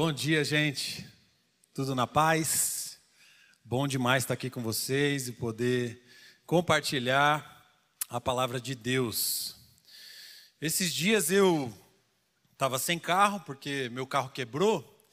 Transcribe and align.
Bom 0.00 0.12
dia, 0.12 0.44
gente. 0.44 1.04
Tudo 1.74 1.92
na 1.92 2.06
paz? 2.06 3.00
Bom 3.64 3.88
demais 3.88 4.22
estar 4.22 4.34
aqui 4.34 4.48
com 4.48 4.62
vocês 4.62 5.26
e 5.26 5.32
poder 5.32 6.00
compartilhar 6.46 7.66
a 8.08 8.20
palavra 8.20 8.60
de 8.60 8.76
Deus. 8.76 9.56
Esses 10.60 10.94
dias 10.94 11.32
eu 11.32 11.76
estava 12.52 12.78
sem 12.78 12.96
carro, 12.96 13.40
porque 13.40 13.88
meu 13.88 14.06
carro 14.06 14.30
quebrou, 14.30 15.04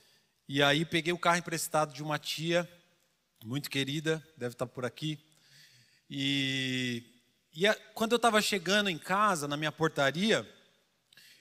e 0.48 0.62
aí 0.62 0.86
peguei 0.86 1.12
o 1.12 1.18
carro 1.18 1.38
emprestado 1.38 1.92
de 1.92 2.04
uma 2.04 2.20
tia 2.20 2.70
muito 3.44 3.72
querida, 3.72 4.24
deve 4.38 4.54
estar 4.54 4.68
por 4.68 4.86
aqui. 4.86 5.18
E, 6.08 7.04
e 7.56 7.66
a, 7.66 7.74
quando 7.96 8.12
eu 8.12 8.18
estava 8.18 8.40
chegando 8.40 8.88
em 8.88 9.00
casa, 9.00 9.48
na 9.48 9.58
minha 9.58 9.72
portaria, 9.72 10.48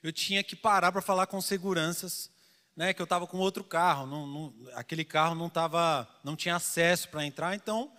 eu 0.02 0.10
tinha 0.14 0.42
que 0.42 0.56
parar 0.56 0.90
para 0.90 1.02
falar 1.02 1.26
com 1.26 1.42
seguranças 1.42 2.32
né, 2.76 2.92
que 2.92 3.00
eu 3.00 3.04
estava 3.04 3.26
com 3.26 3.38
outro 3.38 3.62
carro, 3.62 4.06
não, 4.06 4.26
não, 4.26 4.54
aquele 4.74 5.04
carro 5.04 5.34
não 5.34 5.48
tava, 5.48 6.08
não 6.24 6.34
tinha 6.34 6.56
acesso 6.56 7.08
para 7.08 7.24
entrar, 7.24 7.54
então 7.54 7.92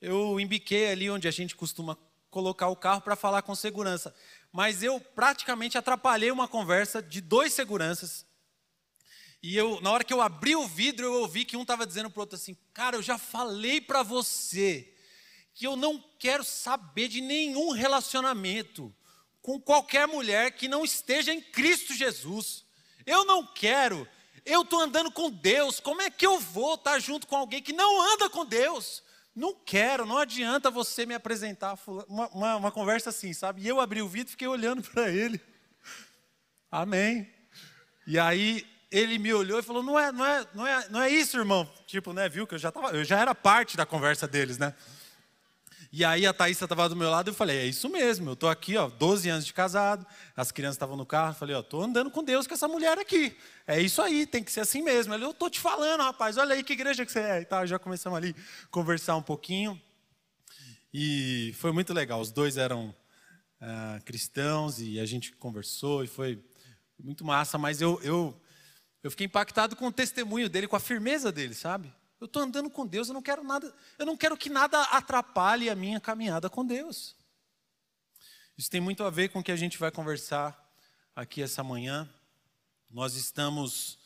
eu 0.00 0.38
embiquei 0.38 0.90
ali 0.90 1.10
onde 1.10 1.26
a 1.26 1.30
gente 1.30 1.56
costuma 1.56 1.96
colocar 2.30 2.68
o 2.68 2.76
carro 2.76 3.00
para 3.00 3.16
falar 3.16 3.42
com 3.42 3.54
segurança. 3.54 4.14
Mas 4.52 4.82
eu 4.82 5.00
praticamente 5.00 5.78
atrapalhei 5.78 6.30
uma 6.30 6.48
conversa 6.48 7.02
de 7.02 7.20
dois 7.20 7.52
seguranças. 7.52 8.26
E 9.42 9.56
eu, 9.56 9.80
na 9.80 9.90
hora 9.90 10.04
que 10.04 10.12
eu 10.12 10.20
abri 10.20 10.54
o 10.54 10.66
vidro, 10.66 11.06
eu 11.06 11.14
ouvi 11.20 11.44
que 11.44 11.56
um 11.56 11.62
estava 11.62 11.86
dizendo 11.86 12.10
para 12.10 12.18
o 12.18 12.22
outro 12.22 12.36
assim: 12.36 12.56
Cara, 12.74 12.96
eu 12.96 13.02
já 13.02 13.16
falei 13.16 13.80
para 13.80 14.02
você 14.02 14.94
que 15.54 15.66
eu 15.66 15.76
não 15.76 16.02
quero 16.18 16.44
saber 16.44 17.08
de 17.08 17.20
nenhum 17.20 17.70
relacionamento 17.70 18.94
com 19.40 19.60
qualquer 19.60 20.06
mulher 20.06 20.52
que 20.52 20.68
não 20.68 20.84
esteja 20.84 21.32
em 21.32 21.40
Cristo 21.40 21.94
Jesus. 21.94 22.64
Eu 23.10 23.24
não 23.24 23.44
quero. 23.44 24.06
Eu 24.44 24.62
estou 24.62 24.80
andando 24.80 25.10
com 25.10 25.28
Deus. 25.30 25.80
Como 25.80 26.00
é 26.00 26.08
que 26.08 26.24
eu 26.24 26.38
vou 26.38 26.74
estar 26.74 26.98
junto 27.00 27.26
com 27.26 27.34
alguém 27.34 27.60
que 27.60 27.72
não 27.72 28.00
anda 28.12 28.30
com 28.30 28.46
Deus? 28.46 29.02
Não 29.34 29.52
quero, 29.54 30.06
não 30.06 30.18
adianta 30.18 30.70
você 30.70 31.04
me 31.04 31.14
apresentar 31.14 31.76
uma, 31.86 32.28
uma, 32.28 32.56
uma 32.56 32.70
conversa 32.70 33.10
assim, 33.10 33.32
sabe? 33.32 33.62
E 33.62 33.68
eu 33.68 33.80
abri 33.80 34.00
o 34.00 34.08
vidro 34.08 34.28
e 34.28 34.30
fiquei 34.30 34.46
olhando 34.46 34.82
para 34.90 35.08
ele. 35.10 35.40
Amém. 36.70 37.28
E 38.06 38.16
aí 38.16 38.64
ele 38.92 39.18
me 39.18 39.34
olhou 39.34 39.58
e 39.58 39.62
falou: 39.62 39.82
não 39.82 39.98
é, 39.98 40.12
não 40.12 40.26
é, 40.26 40.46
não 40.54 40.66
é, 40.66 40.88
não 40.88 41.02
é 41.02 41.10
isso, 41.10 41.36
irmão. 41.36 41.68
Tipo, 41.86 42.12
né? 42.12 42.28
Viu 42.28 42.46
que 42.46 42.54
eu 42.54 42.58
já 42.58 42.70
tava, 42.70 42.90
eu 42.90 43.04
já 43.04 43.18
era 43.18 43.34
parte 43.34 43.76
da 43.76 43.84
conversa 43.84 44.28
deles, 44.28 44.56
né? 44.56 44.72
E 45.92 46.04
aí 46.04 46.24
a 46.24 46.32
Thaís 46.32 46.60
estava 46.62 46.88
do 46.88 46.94
meu 46.94 47.10
lado 47.10 47.28
e 47.28 47.30
eu 47.30 47.34
falei, 47.34 47.58
é 47.58 47.66
isso 47.66 47.88
mesmo, 47.88 48.30
eu 48.30 48.34
estou 48.34 48.48
aqui, 48.48 48.76
ó, 48.76 48.88
12 48.88 49.28
anos 49.28 49.44
de 49.44 49.52
casado, 49.52 50.06
as 50.36 50.52
crianças 50.52 50.76
estavam 50.76 50.96
no 50.96 51.04
carro, 51.04 51.32
eu 51.32 51.34
falei, 51.34 51.56
ó, 51.56 51.60
estou 51.60 51.82
andando 51.82 52.12
com 52.12 52.22
Deus 52.22 52.46
com 52.46 52.54
essa 52.54 52.68
mulher 52.68 52.96
aqui. 52.96 53.36
É 53.66 53.80
isso 53.80 54.00
aí, 54.00 54.24
tem 54.24 54.44
que 54.44 54.52
ser 54.52 54.60
assim 54.60 54.82
mesmo. 54.82 55.12
Ele, 55.12 55.24
eu 55.24 55.32
estou 55.32 55.50
te 55.50 55.58
falando, 55.58 56.02
rapaz, 56.02 56.36
olha 56.36 56.54
aí 56.54 56.62
que 56.62 56.74
igreja 56.74 57.04
que 57.04 57.10
você 57.10 57.18
é. 57.18 57.40
E 57.40 57.44
tal, 57.44 57.66
já 57.66 57.76
começamos 57.76 58.16
ali 58.16 58.36
conversar 58.70 59.16
um 59.16 59.22
pouquinho. 59.22 59.80
E 60.94 61.52
foi 61.58 61.72
muito 61.72 61.92
legal, 61.92 62.20
os 62.20 62.30
dois 62.30 62.56
eram 62.56 62.94
ah, 63.60 64.00
cristãos 64.04 64.80
e 64.80 65.00
a 65.00 65.04
gente 65.04 65.32
conversou 65.32 66.04
e 66.04 66.06
foi 66.06 66.42
muito 66.98 67.24
massa, 67.24 67.58
mas 67.58 67.80
eu, 67.80 68.00
eu, 68.02 68.40
eu 69.02 69.10
fiquei 69.10 69.26
impactado 69.26 69.74
com 69.74 69.88
o 69.88 69.92
testemunho 69.92 70.48
dele, 70.48 70.68
com 70.68 70.76
a 70.76 70.80
firmeza 70.80 71.32
dele, 71.32 71.54
sabe? 71.54 71.92
Eu 72.20 72.26
estou 72.26 72.42
andando 72.42 72.68
com 72.68 72.86
Deus, 72.86 73.08
eu 73.08 73.14
não 73.14 73.22
quero 73.22 73.42
nada, 73.42 73.74
eu 73.98 74.04
não 74.04 74.14
quero 74.14 74.36
que 74.36 74.50
nada 74.50 74.82
atrapalhe 74.82 75.70
a 75.70 75.74
minha 75.74 75.98
caminhada 75.98 76.50
com 76.50 76.66
Deus. 76.66 77.16
Isso 78.58 78.70
tem 78.70 78.78
muito 78.80 79.02
a 79.02 79.08
ver 79.08 79.30
com 79.30 79.38
o 79.38 79.42
que 79.42 79.50
a 79.50 79.56
gente 79.56 79.78
vai 79.78 79.90
conversar 79.90 80.54
aqui 81.16 81.40
essa 81.40 81.64
manhã. 81.64 82.06
Nós 82.90 83.14
estamos 83.14 83.98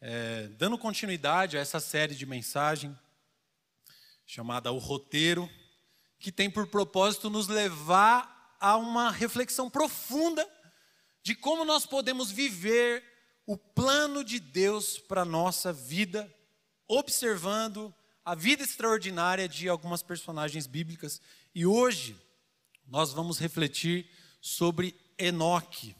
é, 0.00 0.48
dando 0.48 0.76
continuidade 0.76 1.56
a 1.56 1.60
essa 1.60 1.78
série 1.78 2.16
de 2.16 2.26
mensagem 2.26 2.98
chamada 4.26 4.72
O 4.72 4.78
Roteiro, 4.78 5.48
que 6.18 6.32
tem 6.32 6.50
por 6.50 6.66
propósito 6.66 7.30
nos 7.30 7.46
levar 7.46 8.56
a 8.58 8.76
uma 8.76 9.12
reflexão 9.12 9.70
profunda 9.70 10.44
de 11.22 11.36
como 11.36 11.64
nós 11.64 11.86
podemos 11.86 12.32
viver 12.32 13.04
o 13.46 13.56
plano 13.56 14.24
de 14.24 14.40
Deus 14.40 14.98
para 14.98 15.22
a 15.22 15.24
nossa 15.24 15.72
vida 15.72 16.33
observando 16.88 17.94
a 18.24 18.34
vida 18.34 18.62
extraordinária 18.62 19.48
de 19.48 19.68
algumas 19.68 20.02
personagens 20.02 20.66
bíblicas. 20.66 21.20
E 21.54 21.66
hoje 21.66 22.16
nós 22.86 23.12
vamos 23.12 23.38
refletir 23.38 24.08
sobre 24.40 24.94
Enoque. 25.18 25.94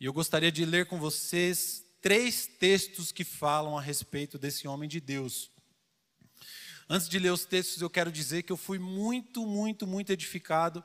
E 0.00 0.06
eu 0.06 0.12
gostaria 0.12 0.50
de 0.50 0.64
ler 0.64 0.86
com 0.86 0.98
vocês 0.98 1.84
três 2.00 2.46
textos 2.46 3.12
que 3.12 3.24
falam 3.24 3.78
a 3.78 3.80
respeito 3.80 4.38
desse 4.38 4.68
homem 4.68 4.88
de 4.88 5.00
Deus. 5.00 5.50
Antes 6.88 7.08
de 7.08 7.18
ler 7.18 7.32
os 7.32 7.46
textos, 7.46 7.80
eu 7.80 7.88
quero 7.88 8.12
dizer 8.12 8.42
que 8.42 8.52
eu 8.52 8.56
fui 8.56 8.78
muito, 8.78 9.46
muito, 9.46 9.86
muito 9.86 10.12
edificado 10.12 10.84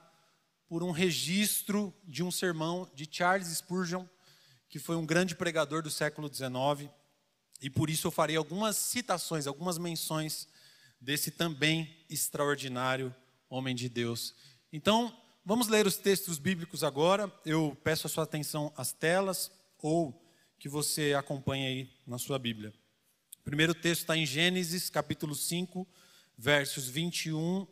por 0.68 0.84
um 0.84 0.92
registro 0.92 1.94
de 2.06 2.24
um 2.24 2.32
sermão 2.32 2.90
de 2.94 3.08
Charles 3.12 3.50
Spurgeon, 3.50 4.06
que 4.70 4.80
foi 4.80 4.96
um 4.96 5.06
grande 5.06 5.36
pregador 5.36 5.82
do 5.82 5.90
século 5.90 6.34
XIX. 6.34 6.90
E 7.62 7.70
por 7.70 7.90
isso 7.90 8.08
eu 8.08 8.12
farei 8.12 8.36
algumas 8.36 8.78
citações, 8.78 9.48
algumas 9.48 9.78
menções 9.78 10.48
desse 11.00 11.32
também 11.32 11.96
extraordinário 12.10 13.14
homem 13.50 13.76
de 13.76 13.90
Deus. 13.90 14.34
Então, 14.72 15.16
vamos 15.44 15.68
ler 15.68 15.88
os 15.88 15.98
textos 15.98 16.38
bíblicos 16.38 16.84
agora. 16.84 17.32
Eu 17.46 17.78
peço 17.84 18.08
a 18.08 18.10
sua 18.10 18.24
atenção 18.24 18.72
às 18.78 18.94
telas 18.94 19.52
ou 19.78 20.26
que 20.58 20.70
você 20.70 21.14
acompanhe 21.14 21.66
aí 21.66 21.90
na 22.06 22.18
sua 22.18 22.38
Bíblia. 22.38 22.74
O 23.40 23.44
primeiro 23.44 23.74
texto 23.74 24.02
está 24.02 24.16
em 24.16 24.26
Gênesis, 24.26 24.90
capítulo 24.90 25.34
5, 25.34 25.88
versos 26.38 26.88
21 26.88 27.66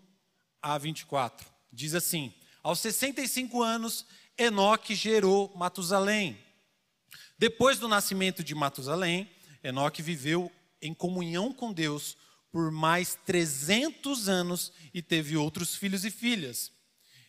a 0.62 0.78
24. 0.78 1.48
Diz 1.72 1.94
assim: 1.94 2.34
Aos 2.64 2.80
65 2.80 3.62
anos, 3.62 4.06
Enoque 4.38 4.96
gerou 4.96 5.54
Matusalém. 5.56 6.38
Depois 7.38 7.78
do 7.78 7.88
nascimento 7.88 8.44
de 8.44 8.56
Matusalém, 8.56 9.30
Enoque 9.68 10.02
viveu 10.02 10.50
em 10.82 10.94
comunhão 10.94 11.52
com 11.52 11.74
Deus 11.74 12.16
por 12.50 12.72
mais 12.72 13.16
300 13.26 14.30
anos 14.30 14.72
e 14.94 15.02
teve 15.02 15.36
outros 15.36 15.76
filhos 15.76 16.06
e 16.06 16.10
filhas. 16.10 16.72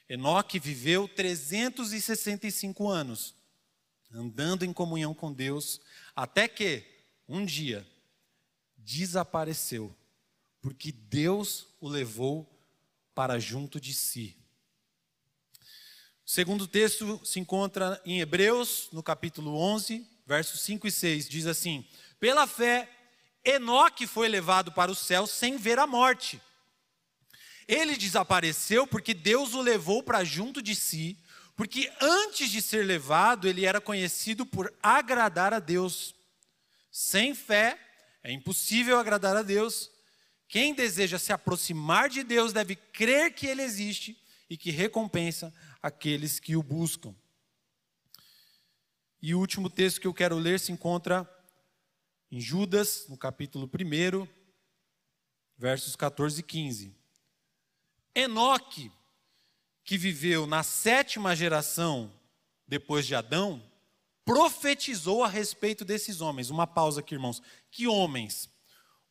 Enoque 0.09 0.60
viveu 0.60 1.09
365 1.09 2.88
anos, 2.88 3.34
andando 4.12 4.65
em 4.65 4.72
comunhão 4.72 5.12
com 5.12 5.32
Deus, 5.32 5.81
até 6.15 6.47
que, 6.47 6.84
um 7.28 7.44
dia, 7.44 7.84
desapareceu, 8.76 9.93
porque 10.60 10.93
Deus 10.93 11.66
o 11.81 11.88
levou 11.88 12.49
para 13.16 13.41
junto 13.41 13.81
de 13.81 13.93
si. 13.93 14.37
O 16.25 16.31
segundo 16.31 16.69
texto 16.69 17.20
se 17.25 17.41
encontra 17.41 18.00
em 18.05 18.20
Hebreus, 18.20 18.88
no 18.93 19.03
capítulo 19.03 19.56
11, 19.56 20.06
versos 20.25 20.60
5 20.60 20.87
e 20.87 20.91
6, 20.93 21.28
diz 21.28 21.47
assim: 21.47 21.84
pela 22.21 22.47
fé, 22.47 22.89
Enoque 23.45 24.06
foi 24.06 24.29
levado 24.29 24.73
para 24.73 24.91
o 24.91 24.95
céu 24.95 25.27
sem 25.27 25.56
ver 25.56 25.79
a 25.79 25.87
morte. 25.87 26.41
Ele 27.67 27.97
desapareceu 27.97 28.87
porque 28.87 29.12
Deus 29.12 29.55
o 29.55 29.61
levou 29.61 30.03
para 30.03 30.25
junto 30.25 30.62
de 30.62 30.75
si, 30.75 31.19
porque 31.55 31.93
antes 32.01 32.51
de 32.51 32.62
ser 32.62 32.84
levado, 32.84 33.49
ele 33.49 33.67
era 33.67 33.81
conhecido 33.81 34.47
por 34.47 34.73
agradar 34.83 35.53
a 35.53 35.59
Deus. 35.59 36.15
Sem 36.91 37.34
fé, 37.34 37.79
é 38.23 38.33
impossível 38.33 38.99
agradar 38.99 39.37
a 39.37 39.43
Deus. 39.43 39.91
Quem 40.49 40.73
deseja 40.73 41.19
se 41.19 41.33
aproximar 41.33 42.09
de 42.09 42.23
Deus 42.23 42.53
deve 42.53 42.75
crer 42.75 43.35
que 43.35 43.47
Ele 43.47 43.62
existe 43.62 44.17
e 44.49 44.56
que 44.56 44.71
recompensa 44.71 45.53
aqueles 45.83 46.41
que 46.41 46.56
o 46.56 46.62
buscam. 46.62 47.15
E 49.21 49.35
o 49.35 49.39
último 49.39 49.69
texto 49.69 50.00
que 50.00 50.06
eu 50.06 50.15
quero 50.15 50.39
ler 50.39 50.59
se 50.59 50.73
encontra 50.73 51.29
em 52.31 52.41
Judas, 52.41 53.06
no 53.08 53.17
capítulo 53.17 53.67
1, 53.69 54.29
versos 55.56 55.97
14 55.97 56.41
e 56.41 56.43
15. 56.43 56.94
Enoque, 58.14 58.93
que 59.82 59.97
viveu 59.97 60.47
na 60.47 60.62
sétima 60.62 61.35
geração 61.35 62.12
depois 62.67 63.06
de 63.06 63.14
Adão, 63.14 63.62
profetizou 64.25 65.25
a 65.25 65.29
respeito 65.29 65.85
desses 65.85 66.20
homens. 66.20 66.50
Uma 66.50 66.67
pausa 66.67 67.00
aqui, 67.00 67.14
irmãos. 67.14 67.41
Que 67.70 67.87
homens? 67.87 68.50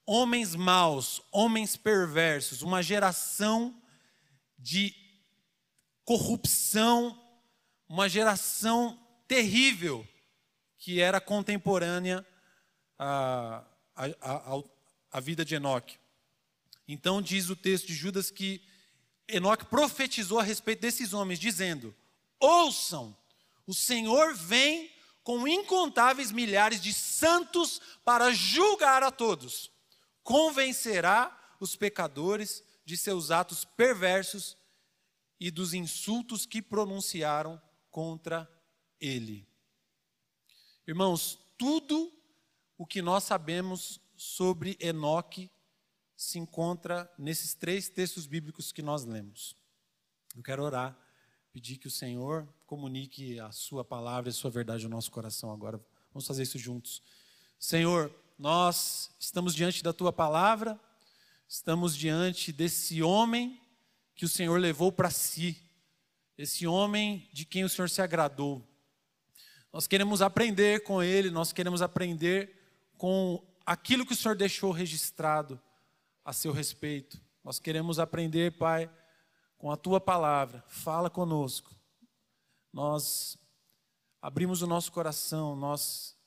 Homens 0.06 0.54
maus, 0.56 1.22
homens 1.32 1.76
perversos, 1.76 2.62
uma 2.62 2.84
geração 2.84 3.82
de 4.60 4.94
corrupção, 6.06 7.20
uma 7.90 8.08
geração 8.08 8.98
terrível 9.28 10.08
que 10.78 11.02
era 11.02 11.20
contemporânea 11.20 12.26
a, 12.98 13.64
a, 13.96 14.06
a, 14.22 14.64
a 15.12 15.20
vida 15.20 15.44
de 15.44 15.56
Enoque. 15.56 15.98
Então 16.88 17.22
diz 17.22 17.50
o 17.50 17.56
texto 17.56 17.88
de 17.88 17.94
Judas 17.94 18.32
que 18.32 18.62
Enoque 19.28 19.66
profetizou 19.66 20.40
a 20.40 20.44
respeito 20.44 20.82
desses 20.82 21.14
homens, 21.14 21.40
dizendo: 21.40 21.94
Ouçam, 22.40 23.16
o 23.66 23.74
Senhor 23.74 24.34
vem 24.34 24.92
com 25.24 25.46
incontáveis 25.48 26.32
milhares 26.32 26.80
de 26.80 26.94
santos 26.94 27.82
para 28.06 28.32
julgar 28.32 29.04
a 29.04 29.12
todos. 29.12 29.70
Convencerá 30.24 31.38
os 31.60 31.76
pecadores 31.76 32.64
de 32.86 32.96
seus 32.96 33.30
atos 33.32 33.66
perversos 33.66 34.56
e 35.38 35.52
dos 35.52 35.74
insultos 35.74 36.46
que 36.46 36.62
pronunciaram 36.62 37.62
contra 37.92 38.50
ele. 39.02 39.46
Irmãos, 40.88 41.38
tudo 41.58 42.17
o 42.78 42.86
que 42.86 43.02
nós 43.02 43.24
sabemos 43.24 44.00
sobre 44.16 44.78
Enoque 44.80 45.50
se 46.16 46.40
encontra 46.40 47.12
nesses 47.18 47.54
três 47.54 47.90
textos 47.90 48.26
bíblicos 48.26 48.72
que 48.72 48.82
nós 48.82 49.04
lemos. 49.04 49.56
Eu 50.36 50.44
quero 50.44 50.64
orar, 50.64 50.98
pedir 51.52 51.78
que 51.78 51.88
o 51.88 51.92
Senhor 51.92 52.48
comunique 52.66 53.40
a 53.40 53.52
sua 53.52 53.84
palavra 53.84 54.30
e 54.30 54.32
a 54.32 54.34
sua 54.34 54.52
verdade 54.52 54.86
ao 54.86 54.92
nosso 54.92 55.12
coração 55.12 55.52
agora. 55.52 55.84
Vamos 56.14 56.28
fazer 56.28 56.44
isso 56.44 56.60
juntos. 56.60 57.02
Senhor, 57.60 58.14
nós 58.38 59.12
estamos 59.20 59.56
diante 59.56 59.84
da 59.84 59.94
tua 59.94 60.14
palavra, 60.14 60.80
estamos 61.48 61.96
diante 61.96 62.52
desse 62.52 63.02
homem 63.02 63.60
que 64.16 64.26
o 64.26 64.30
Senhor 64.30 64.60
levou 64.60 64.92
para 64.92 65.10
si, 65.10 65.64
esse 66.38 66.68
homem 66.68 67.28
de 67.34 67.46
quem 67.46 67.64
o 67.64 67.70
Senhor 67.70 67.90
se 67.90 68.02
agradou. 68.02 68.64
Nós 69.74 69.88
queremos 69.88 70.22
aprender 70.22 70.84
com 70.84 71.02
ele, 71.02 71.30
nós 71.30 71.52
queremos 71.52 71.82
aprender 71.82 72.57
com 72.98 73.46
aquilo 73.66 74.06
que 74.06 74.14
o 74.14 74.16
Senhor 74.16 74.36
deixou 74.36 74.72
registrado 74.72 75.62
a 76.24 76.34
seu 76.34 76.52
respeito. 76.52 77.22
Nós 77.44 77.60
queremos 77.60 78.00
aprender, 78.00 78.58
Pai, 78.58 78.92
com 79.58 79.72
a 79.72 79.78
tua 79.78 80.02
palavra. 80.02 80.64
Fala 80.68 81.10
conosco. 81.10 81.76
Nós 82.74 83.38
abrimos 84.22 84.62
o 84.62 84.68
nosso 84.68 84.92
coração, 84.92 85.56
nós 85.56 86.18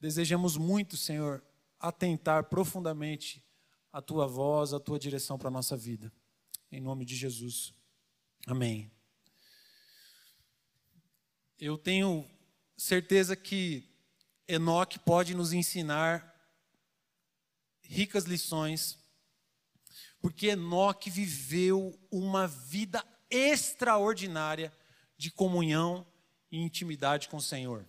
desejamos 0.00 0.56
muito, 0.56 0.96
Senhor, 0.96 1.42
atentar 1.78 2.44
profundamente 2.44 3.44
a 3.92 4.02
tua 4.02 4.26
voz, 4.26 4.72
a 4.72 4.80
tua 4.80 4.98
direção 4.98 5.38
para 5.38 5.48
a 5.48 5.52
nossa 5.52 5.76
vida. 5.76 6.12
Em 6.70 6.80
nome 6.80 7.04
de 7.04 7.16
Jesus. 7.16 7.72
Amém. 8.46 8.90
Eu 11.58 11.76
tenho 11.76 12.28
certeza 12.76 13.34
que 13.34 13.88
Enoque 14.48 14.98
pode 14.98 15.34
nos 15.34 15.52
ensinar 15.52 16.34
ricas 17.82 18.24
lições 18.24 18.98
porque 20.20 20.48
Enoque 20.48 21.10
viveu 21.10 21.98
uma 22.10 22.48
vida 22.48 23.04
extraordinária 23.30 24.72
de 25.16 25.30
comunhão 25.30 26.06
e 26.50 26.58
intimidade 26.58 27.28
com 27.28 27.36
o 27.36 27.42
Senhor. 27.42 27.86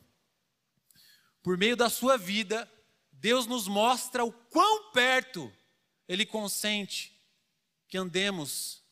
Por 1.41 1.57
meio 1.57 1.75
da 1.75 1.89
sua 1.89 2.17
vida, 2.17 2.69
Deus 3.11 3.47
nos 3.47 3.67
mostra 3.67 4.23
o 4.23 4.31
quão 4.31 4.91
perto 4.91 5.51
Ele 6.07 6.25
consente 6.25 7.17
que 7.87 7.97
andemos 7.97 8.83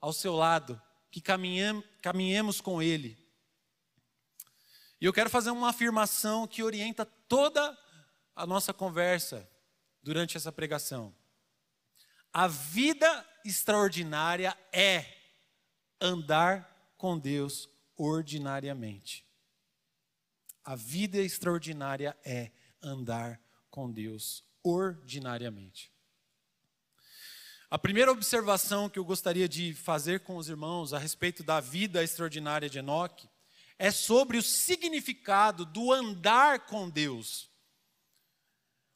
ao 0.00 0.12
seu 0.12 0.34
lado, 0.34 0.80
que 1.10 1.20
caminhemos 1.20 2.60
com 2.60 2.82
Ele. 2.82 3.23
E 5.00 5.06
eu 5.06 5.12
quero 5.12 5.28
fazer 5.28 5.50
uma 5.50 5.70
afirmação 5.70 6.46
que 6.46 6.62
orienta 6.62 7.04
toda 7.04 7.76
a 8.34 8.46
nossa 8.46 8.72
conversa 8.72 9.48
durante 10.02 10.36
essa 10.36 10.52
pregação. 10.52 11.14
A 12.32 12.48
vida 12.48 13.26
extraordinária 13.44 14.56
é 14.72 15.06
andar 16.00 16.94
com 16.96 17.18
Deus 17.18 17.68
ordinariamente. 17.96 19.24
A 20.64 20.74
vida 20.74 21.18
extraordinária 21.18 22.16
é 22.24 22.50
andar 22.82 23.40
com 23.70 23.90
Deus 23.90 24.42
ordinariamente. 24.62 25.92
A 27.70 27.78
primeira 27.78 28.12
observação 28.12 28.88
que 28.88 28.98
eu 28.98 29.04
gostaria 29.04 29.48
de 29.48 29.74
fazer 29.74 30.20
com 30.20 30.36
os 30.36 30.48
irmãos 30.48 30.92
a 30.92 30.98
respeito 30.98 31.42
da 31.42 31.60
vida 31.60 32.02
extraordinária 32.02 32.68
de 32.70 32.78
Enoque 32.78 33.28
é 33.84 33.90
sobre 33.90 34.38
o 34.38 34.42
significado 34.42 35.66
do 35.66 35.92
andar 35.92 36.60
com 36.60 36.88
Deus. 36.88 37.50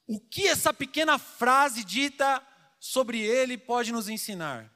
O 0.06 0.18
que 0.18 0.48
essa 0.48 0.72
pequena 0.72 1.18
frase 1.18 1.84
dita 1.84 2.42
sobre 2.80 3.20
ele 3.20 3.58
pode 3.58 3.92
nos 3.92 4.08
ensinar? 4.08 4.72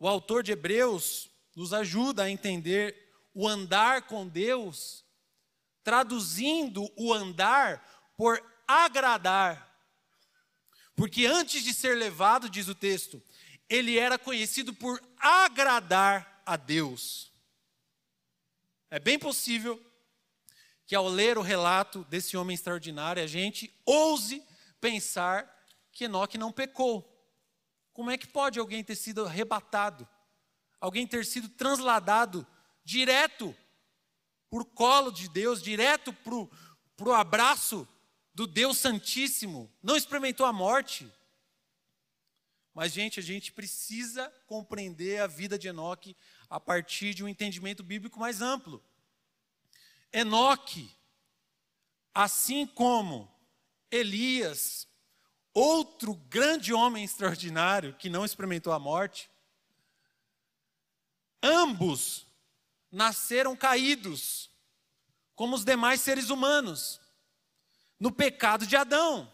O 0.00 0.08
autor 0.08 0.42
de 0.42 0.50
Hebreus 0.50 1.30
nos 1.54 1.72
ajuda 1.72 2.24
a 2.24 2.30
entender 2.30 3.08
o 3.32 3.46
andar 3.46 4.02
com 4.08 4.26
Deus, 4.26 5.04
traduzindo 5.84 6.92
o 6.96 7.14
andar 7.14 8.12
por 8.16 8.44
agradar. 8.66 9.78
Porque 10.96 11.24
antes 11.24 11.62
de 11.62 11.72
ser 11.72 11.96
levado, 11.96 12.50
diz 12.50 12.66
o 12.66 12.74
texto, 12.74 13.22
ele 13.68 13.96
era 13.96 14.18
conhecido 14.18 14.74
por 14.74 15.00
agradar 15.20 16.42
a 16.44 16.56
Deus. 16.56 17.31
É 18.92 18.98
bem 18.98 19.18
possível 19.18 19.82
que 20.84 20.94
ao 20.94 21.08
ler 21.08 21.38
o 21.38 21.40
relato 21.40 22.04
desse 22.10 22.36
homem 22.36 22.52
extraordinário, 22.52 23.22
a 23.22 23.26
gente 23.26 23.74
ouse 23.86 24.46
pensar 24.82 25.50
que 25.90 26.04
Enoque 26.04 26.36
não 26.36 26.52
pecou. 26.52 27.02
Como 27.94 28.10
é 28.10 28.18
que 28.18 28.26
pode 28.26 28.58
alguém 28.58 28.84
ter 28.84 28.94
sido 28.94 29.24
arrebatado? 29.24 30.06
Alguém 30.78 31.06
ter 31.06 31.24
sido 31.24 31.48
transladado 31.48 32.46
direto 32.84 33.56
por 34.50 34.62
colo 34.66 35.10
de 35.10 35.26
Deus, 35.26 35.62
direto 35.62 36.12
para 36.12 37.08
o 37.08 37.14
abraço 37.14 37.88
do 38.34 38.46
Deus 38.46 38.76
Santíssimo, 38.76 39.72
não 39.82 39.96
experimentou 39.96 40.44
a 40.44 40.52
morte. 40.52 41.10
Mas, 42.74 42.92
gente, 42.92 43.18
a 43.18 43.22
gente 43.22 43.52
precisa 43.52 44.30
compreender 44.46 45.22
a 45.22 45.26
vida 45.26 45.58
de 45.58 45.68
Enoque 45.68 46.14
a 46.52 46.60
partir 46.60 47.14
de 47.14 47.24
um 47.24 47.28
entendimento 47.28 47.82
bíblico 47.82 48.20
mais 48.20 48.42
amplo. 48.42 48.84
Enoque, 50.12 50.94
assim 52.12 52.66
como 52.66 53.26
Elias, 53.90 54.86
outro 55.54 56.14
grande 56.14 56.74
homem 56.74 57.04
extraordinário 57.04 57.94
que 57.94 58.10
não 58.10 58.22
experimentou 58.22 58.70
a 58.70 58.78
morte, 58.78 59.30
ambos 61.42 62.26
nasceram 62.90 63.56
caídos, 63.56 64.50
como 65.34 65.56
os 65.56 65.64
demais 65.64 66.02
seres 66.02 66.28
humanos, 66.28 67.00
no 67.98 68.12
pecado 68.12 68.66
de 68.66 68.76
Adão. 68.76 69.32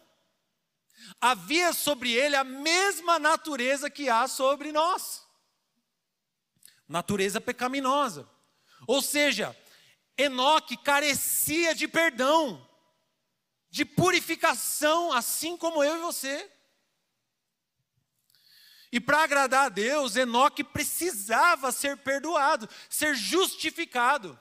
Havia 1.20 1.72
sobre 1.72 2.12
ele 2.12 2.36
a 2.36 2.44
mesma 2.44 3.18
natureza 3.18 3.90
que 3.90 4.08
há 4.08 4.28
sobre 4.28 4.70
nós 4.70 5.26
natureza 6.88 7.40
pecaminosa. 7.40 8.28
Ou 8.86 9.02
seja, 9.02 9.56
Enoque 10.16 10.76
carecia 10.76 11.74
de 11.74 11.86
perdão 11.86 12.66
de 13.70 13.84
purificação, 13.84 15.12
assim 15.12 15.56
como 15.56 15.84
eu 15.84 15.96
e 15.96 16.00
você. 16.00 16.50
E 18.90 18.98
para 18.98 19.22
agradar 19.22 19.66
a 19.66 19.68
Deus, 19.68 20.16
Enoque 20.16 20.64
precisava 20.64 21.70
ser 21.70 21.98
perdoado, 21.98 22.68
ser 22.88 23.14
justificado. 23.14 24.38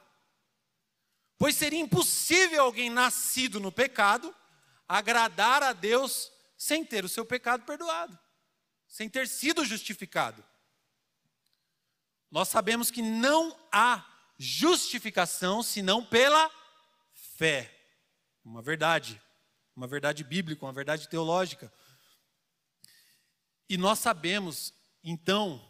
Pois 1.37 1.55
seria 1.55 1.79
impossível 1.79 2.63
alguém 2.63 2.89
nascido 2.89 3.59
no 3.59 3.71
pecado 3.71 4.33
agradar 4.87 5.61
a 5.61 5.73
Deus 5.73 6.31
sem 6.57 6.83
ter 6.83 7.03
o 7.03 7.09
seu 7.09 7.25
pecado 7.25 7.65
perdoado, 7.65 8.17
sem 8.87 9.09
ter 9.09 9.27
sido 9.27 9.65
justificado. 9.65 10.43
Nós 12.29 12.47
sabemos 12.49 12.91
que 12.91 13.01
não 13.01 13.57
há 13.71 14.05
justificação 14.37 15.63
senão 15.63 16.03
pela 16.05 16.51
fé 17.13 17.73
uma 18.47 18.61
verdade, 18.61 19.21
uma 19.75 19.87
verdade 19.87 20.23
bíblica, 20.23 20.65
uma 20.65 20.71
verdade 20.71 21.09
teológica. 21.09 21.71
E 23.69 23.77
nós 23.77 23.99
sabemos, 23.99 24.73
então, 25.03 25.61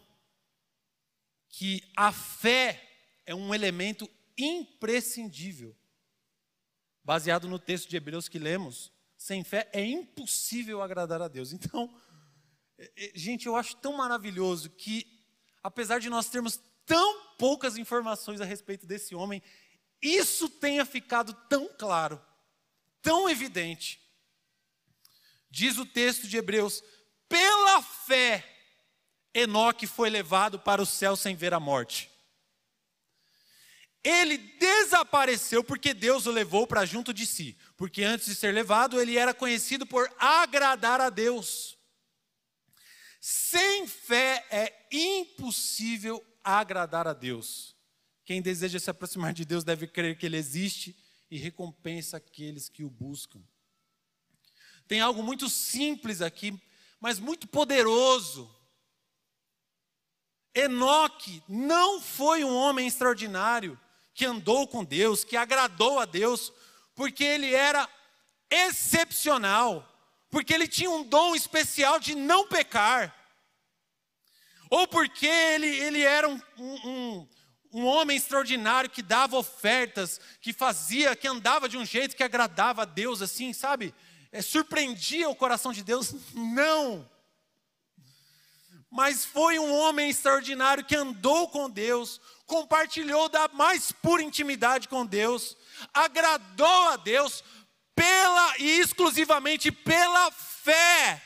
que 1.48 1.82
a 1.96 2.12
fé 2.12 2.80
é 3.26 3.34
um 3.34 3.52
elemento 3.52 4.08
imprescindível. 4.36 5.76
Baseado 7.02 7.48
no 7.48 7.58
texto 7.58 7.88
de 7.88 7.96
Hebreus 7.96 8.28
que 8.28 8.38
lemos, 8.38 8.92
sem 9.16 9.42
fé 9.42 9.68
é 9.72 9.84
impossível 9.84 10.80
agradar 10.80 11.20
a 11.20 11.26
Deus. 11.26 11.52
Então, 11.52 11.92
é, 12.78 12.92
é, 12.96 13.12
gente, 13.18 13.46
eu 13.46 13.56
acho 13.56 13.76
tão 13.76 13.94
maravilhoso 13.94 14.70
que, 14.70 15.17
apesar 15.68 16.00
de 16.00 16.10
nós 16.10 16.28
termos 16.28 16.60
tão 16.84 17.22
poucas 17.38 17.76
informações 17.76 18.40
a 18.40 18.44
respeito 18.44 18.86
desse 18.86 19.14
homem, 19.14 19.42
isso 20.02 20.48
tenha 20.48 20.84
ficado 20.84 21.32
tão 21.48 21.68
claro 21.78 22.20
tão 23.02 23.28
evidente. 23.28 24.00
Diz 25.50 25.78
o 25.78 25.86
texto 25.86 26.26
de 26.28 26.36
Hebreus: 26.36 26.82
pela 27.28 27.82
fé, 27.82 28.46
Enoque 29.32 29.86
foi 29.86 30.10
levado 30.10 30.58
para 30.58 30.82
o 30.82 30.86
céu 30.86 31.16
sem 31.16 31.34
ver 31.34 31.54
a 31.54 31.60
morte. 31.60 32.10
ele 34.04 34.38
desapareceu 34.38 35.62
porque 35.64 35.92
Deus 35.92 36.26
o 36.26 36.30
levou 36.30 36.66
para 36.66 36.84
junto 36.86 37.12
de 37.12 37.26
si. 37.26 37.56
Porque 37.76 38.02
antes 38.02 38.26
de 38.26 38.34
ser 38.34 38.52
levado, 38.52 39.00
ele 39.00 39.18
era 39.18 39.34
conhecido 39.34 39.86
por 39.86 40.10
agradar 40.18 41.00
a 41.00 41.10
Deus. 41.10 41.76
Sem 43.20 43.86
fé 43.86 44.46
é 44.50 44.77
impossível 44.90 46.24
agradar 46.42 47.06
a 47.06 47.12
Deus. 47.12 47.76
Quem 48.24 48.42
deseja 48.42 48.78
se 48.78 48.90
aproximar 48.90 49.32
de 49.32 49.44
Deus 49.44 49.64
deve 49.64 49.86
crer 49.86 50.16
que 50.18 50.26
Ele 50.26 50.36
existe 50.36 50.96
e 51.30 51.38
recompensa 51.38 52.16
aqueles 52.16 52.68
que 52.68 52.84
o 52.84 52.90
buscam. 52.90 53.40
Tem 54.86 55.00
algo 55.00 55.22
muito 55.22 55.48
simples 55.48 56.22
aqui, 56.22 56.58
mas 57.00 57.18
muito 57.18 57.46
poderoso. 57.46 58.54
Enoque 60.54 61.42
não 61.48 62.00
foi 62.00 62.42
um 62.42 62.54
homem 62.54 62.86
extraordinário 62.86 63.78
que 64.14 64.24
andou 64.24 64.66
com 64.66 64.84
Deus, 64.84 65.22
que 65.22 65.36
agradou 65.36 65.98
a 65.98 66.04
Deus, 66.04 66.52
porque 66.94 67.22
ele 67.22 67.54
era 67.54 67.88
excepcional, 68.50 69.86
porque 70.30 70.52
ele 70.52 70.66
tinha 70.66 70.90
um 70.90 71.04
dom 71.04 71.34
especial 71.34 72.00
de 72.00 72.14
não 72.14 72.48
pecar, 72.48 73.14
ou 74.70 74.86
porque 74.86 75.26
ele, 75.26 75.66
ele 75.66 76.02
era 76.02 76.28
um, 76.28 76.40
um, 76.58 77.28
um 77.72 77.84
homem 77.84 78.16
extraordinário 78.16 78.90
que 78.90 79.02
dava 79.02 79.36
ofertas, 79.36 80.20
que 80.40 80.52
fazia, 80.52 81.16
que 81.16 81.28
andava 81.28 81.68
de 81.68 81.76
um 81.76 81.84
jeito 81.84 82.16
que 82.16 82.22
agradava 82.22 82.82
a 82.82 82.86
Deus, 82.86 83.22
assim, 83.22 83.52
sabe? 83.52 83.94
É, 84.30 84.42
surpreendia 84.42 85.28
o 85.28 85.36
coração 85.36 85.72
de 85.72 85.82
Deus? 85.82 86.14
Não. 86.34 87.08
Mas 88.90 89.24
foi 89.24 89.58
um 89.58 89.72
homem 89.74 90.08
extraordinário 90.08 90.84
que 90.84 90.96
andou 90.96 91.48
com 91.48 91.68
Deus, 91.68 92.20
compartilhou 92.46 93.28
da 93.28 93.48
mais 93.48 93.92
pura 93.92 94.22
intimidade 94.22 94.88
com 94.88 95.04
Deus, 95.04 95.56
agradou 95.92 96.88
a 96.88 96.96
Deus 96.96 97.44
pela 97.94 98.58
e 98.58 98.80
exclusivamente 98.80 99.70
pela 99.70 100.30
fé. 100.30 101.22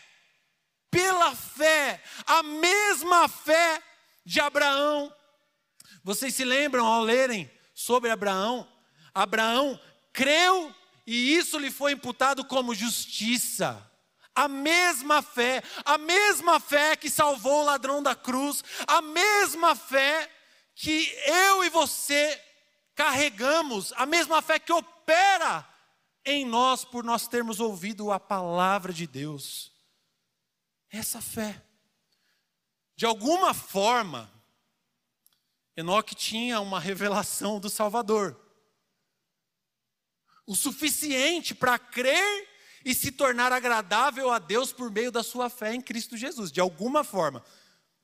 Pela 0.93 1.35
fé, 1.35 2.01
a 2.27 2.43
mesma 2.43 3.27
fé 3.27 3.83
de 4.25 4.41
Abraão. 4.41 5.13
Vocês 6.05 6.35
se 6.35 6.45
lembram 6.45 6.87
ao 6.87 7.03
lerem 7.03 7.51
sobre 7.75 8.11
Abraão? 8.11 8.69
Abraão 9.15 9.81
creu 10.13 10.73
e 11.07 11.35
isso 11.35 11.59
lhe 11.59 11.71
foi 11.71 11.93
imputado 11.93 12.45
como 12.45 12.75
justiça. 12.75 13.91
A 14.35 14.47
mesma 14.49 15.23
fé, 15.23 15.63
a 15.83 15.97
mesma 15.97 16.61
fé 16.61 16.95
que 16.95 17.09
salvou 17.09 17.63
o 17.63 17.65
ladrão 17.65 18.03
da 18.03 18.15
cruz, 18.15 18.63
a 18.87 19.01
mesma 19.01 19.75
fé 19.75 20.31
que 20.75 21.11
eu 21.27 21.65
e 21.65 21.71
você 21.71 22.39
carregamos, 22.95 23.95
a 23.97 24.05
mesma 24.05 24.43
fé 24.43 24.59
que 24.59 24.73
opera 24.73 25.67
em 26.23 26.45
nós 26.45 26.85
por 26.85 27.03
nós 27.03 27.27
termos 27.27 27.61
ouvido 27.61 28.13
a 28.13 28.21
palavra 28.21 28.93
de 28.93 29.07
Deus. 29.07 29.72
Essa 30.93 31.23
fé. 31.23 31.61
De 32.95 33.07
alguma 33.07 33.55
forma, 33.55 34.31
Enoque 35.75 36.15
tinha 36.15 36.61
uma 36.61 36.79
revelação 36.79 37.59
do 37.59 37.71
Salvador. 37.71 38.39
O 40.47 40.55
suficiente 40.55 41.55
para 41.55 41.79
crer 41.79 42.49
e 42.85 42.95
se 42.95 43.11
tornar 43.11 43.53
agradável 43.53 44.31
a 44.31 44.39
Deus 44.39 44.73
por 44.73 44.91
meio 44.91 45.11
da 45.11 45.23
sua 45.23 45.49
fé 45.49 45.75
em 45.75 45.81
Cristo 45.81 46.17
Jesus, 46.17 46.53
de 46.53 46.61
alguma 46.61 47.03
forma. 47.03 47.43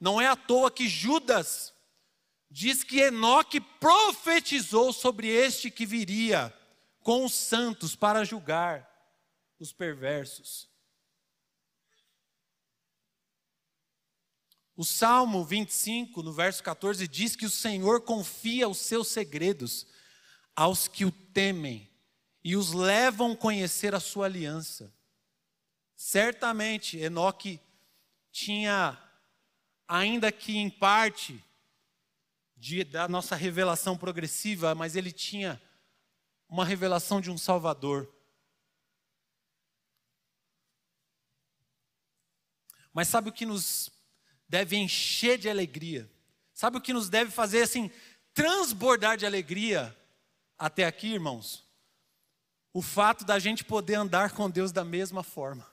Não 0.00 0.21
é 0.21 0.26
à 0.26 0.37
toa 0.37 0.71
que 0.71 0.88
Judas 0.88 1.75
diz 2.50 2.83
que 2.83 3.00
Enoque 3.00 3.61
profetizou 3.61 4.92
sobre 4.92 5.28
este 5.28 5.71
que 5.71 5.85
viria 5.85 6.54
com 7.00 7.25
os 7.25 7.35
santos 7.35 7.95
para 7.95 8.25
julgar 8.25 8.88
os 9.59 9.73
perversos. 9.73 10.68
O 14.78 14.85
Salmo 14.85 15.44
25, 15.44 16.23
no 16.23 16.32
verso 16.32 16.62
14, 16.62 17.08
diz 17.08 17.35
que 17.35 17.44
o 17.44 17.50
Senhor 17.50 18.02
confia 18.02 18.68
os 18.68 18.78
seus 18.78 19.08
segredos 19.08 19.85
aos 20.54 20.87
que 20.87 21.04
o 21.04 21.11
temem 21.11 21.90
e 22.44 22.54
os 22.54 22.73
levam 22.73 23.32
a 23.32 23.37
conhecer 23.37 23.92
a 23.92 23.99
sua 23.99 24.26
aliança. 24.26 24.94
Certamente, 25.97 26.97
Enoque 26.97 27.58
tinha, 28.30 28.97
ainda 29.88 30.30
que 30.30 30.56
em 30.56 30.70
parte, 30.70 31.44
de, 32.56 32.85
da 32.85 33.08
nossa 33.08 33.35
revelação 33.35 33.99
progressiva, 33.99 34.76
mas 34.76 34.94
ele 34.94 35.11
tinha 35.11 35.61
uma 36.49 36.64
revelação 36.64 37.20
de 37.20 37.32
um 37.32 37.37
Salvador. 37.37 38.08
Mas 42.92 43.08
sabe 43.08 43.28
o 43.28 43.32
que 43.32 43.44
nos 43.44 43.98
deve 44.49 44.76
encher 44.76 45.38
de 45.38 45.49
alegria. 45.49 46.11
Sabe 46.55 46.78
o 46.78 46.81
que 46.81 46.93
nos 46.93 47.09
deve 47.09 47.31
fazer 47.31 47.62
assim 47.62 47.90
transbordar 48.33 49.17
de 49.17 49.26
alegria 49.26 49.97
até 50.59 50.85
aqui, 50.85 51.09
irmãos? 51.09 51.67
O 52.73 52.83
fato 52.83 53.25
da 53.25 53.38
gente 53.38 53.64
poder 53.64 53.95
andar 53.95 54.33
com 54.33 54.50
Deus 54.50 54.73
da 54.73 54.85
mesma 54.85 55.23
forma. 55.23 55.67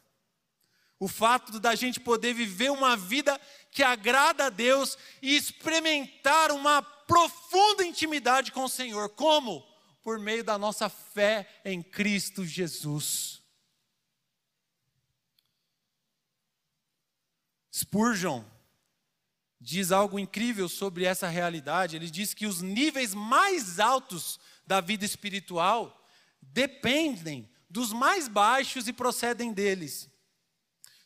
O 0.99 1.07
fato 1.07 1.59
da 1.59 1.75
gente 1.75 1.99
poder 1.99 2.33
viver 2.33 2.71
uma 2.71 2.95
vida 2.95 3.39
que 3.69 3.83
agrada 3.83 4.45
a 4.45 4.49
Deus 4.49 4.97
e 5.21 5.35
experimentar 5.35 6.51
uma 6.51 6.81
profunda 6.81 7.85
intimidade 7.85 8.51
com 8.51 8.63
o 8.63 8.69
Senhor. 8.69 9.09
Como? 9.09 9.61
Por 10.01 10.19
meio 10.19 10.43
da 10.43 10.57
nossa 10.57 10.87
fé 10.87 11.47
em 11.65 11.83
Cristo 11.83 12.45
Jesus. 12.45 13.41
Spurgeon, 17.73 18.41
diz 19.65 19.91
algo 19.91 20.19
incrível 20.19 20.69
sobre 20.69 21.05
essa 21.05 21.27
realidade. 21.27 21.95
Ele 21.95 22.07
diz 22.07 22.35
que 22.35 22.45
os 22.45 22.61
níveis 22.61 23.15
mais 23.15 23.79
altos 23.79 24.39
da 24.65 24.79
vida 24.79 25.03
espiritual 25.03 26.05
dependem 26.39 27.49
dos 27.67 27.91
mais 27.91 28.27
baixos 28.27 28.87
e 28.87 28.93
procedem 28.93 29.51
deles. 29.51 30.07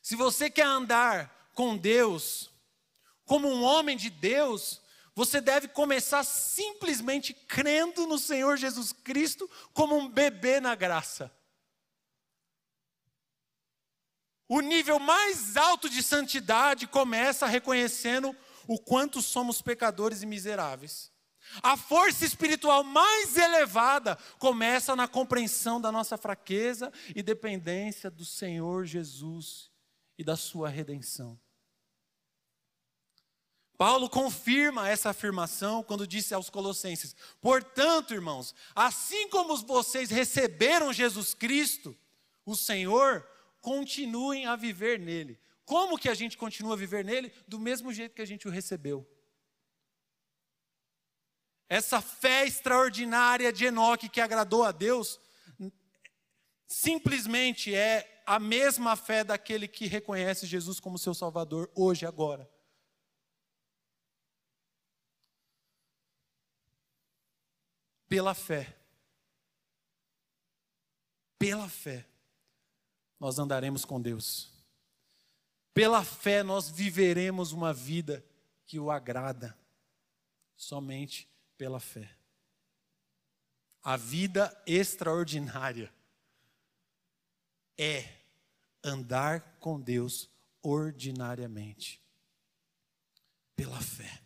Se 0.02 0.14
você 0.14 0.50
quer 0.50 0.66
andar 0.66 1.50
com 1.54 1.78
Deus, 1.78 2.52
como 3.24 3.48
um 3.48 3.64
homem 3.64 3.96
de 3.96 4.10
Deus, 4.10 4.82
você 5.16 5.40
deve 5.40 5.70
começar 5.70 6.26
simplesmente 6.26 7.34
crendo 7.34 8.06
no 8.08 8.20
Senhor 8.20 8.58
Jesus 8.58 8.92
Cristo 8.92 9.50
como 9.74 9.98
um 9.98 10.10
bebê 10.10 10.60
na 10.60 10.76
graça. 10.76 11.34
O 14.50 14.60
nível 14.60 15.00
mais 15.00 15.56
alto 15.56 15.90
de 15.90 16.04
santidade 16.04 16.88
começa 16.88 17.48
reconhecendo 17.48 18.36
o 18.70 18.78
quanto 18.78 19.20
somos 19.20 19.64
pecadores 19.64 20.22
e 20.22 20.28
miseráveis. 20.28 21.12
A 21.64 21.76
força 21.76 22.24
espiritual 22.24 22.84
mais 22.84 23.36
elevada 23.36 24.16
começa 24.38 24.96
na 24.96 25.08
compreensão 25.08 25.82
da 25.82 25.92
nossa 25.92 26.20
fraqueza 26.20 26.94
e 27.16 27.24
dependência 27.24 28.12
do 28.12 28.24
Senhor 28.24 28.86
Jesus 28.86 29.72
e 30.20 30.24
da 30.24 30.36
sua 30.36 30.70
redenção. 30.70 31.40
Paulo 33.76 34.08
confirma 34.08 34.88
essa 34.88 35.10
afirmação 35.10 35.82
quando 35.82 36.06
disse 36.06 36.36
aos 36.36 36.52
Colossenses: 36.52 37.16
Portanto, 37.42 38.14
irmãos, 38.14 38.54
assim 38.76 39.28
como 39.30 39.58
vocês 39.66 40.12
receberam 40.12 40.94
Jesus 40.94 41.34
Cristo, 41.34 41.98
o 42.46 42.56
Senhor, 42.56 43.28
continuem 43.62 44.46
a 44.46 44.56
viver 44.56 45.00
nele. 45.00 45.40
Como 45.70 46.00
que 46.00 46.10
a 46.10 46.16
gente 46.16 46.36
continua 46.36 46.74
a 46.74 46.76
viver 46.76 47.06
nele? 47.06 47.32
Do 47.48 47.60
mesmo 47.60 47.94
jeito 47.94 48.16
que 48.16 48.24
a 48.24 48.26
gente 48.26 48.48
o 48.48 48.52
recebeu. 48.52 49.08
Essa 51.70 52.02
fé 52.02 52.48
extraordinária 52.48 53.54
de 53.54 53.66
Enoque 53.66 54.10
que 54.10 54.20
agradou 54.20 54.64
a 54.64 54.72
Deus, 54.72 55.20
simplesmente 56.66 57.76
é 57.76 58.24
a 58.26 58.40
mesma 58.40 58.96
fé 58.96 59.24
daquele 59.24 59.68
que 59.68 59.86
reconhece 59.86 60.48
Jesus 60.48 60.80
como 60.80 60.98
seu 60.98 61.14
Salvador 61.14 61.72
hoje, 61.76 62.04
agora. 62.04 62.50
Pela 68.08 68.34
fé. 68.34 68.76
Pela 71.38 71.70
fé, 71.70 72.08
nós 73.20 73.38
andaremos 73.38 73.86
com 73.86 74.02
Deus. 74.02 74.59
Pela 75.74 76.04
fé 76.04 76.44
nós 76.44 76.70
viveremos 76.70 77.52
uma 77.52 77.74
vida 77.74 78.26
que 78.66 78.80
o 78.80 78.92
agrada, 78.92 79.58
somente 80.56 81.28
pela 81.58 81.80
fé. 81.80 82.10
A 83.84 83.96
vida 83.96 84.56
extraordinária 84.68 85.92
é 87.78 88.08
andar 88.84 89.58
com 89.60 89.80
Deus 89.80 90.30
ordinariamente, 90.62 92.02
pela 93.56 93.80
fé. 93.80 94.22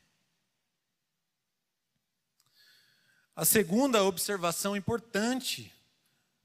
A 3.36 3.46
segunda 3.46 4.04
observação 4.04 4.76
importante 4.76 5.74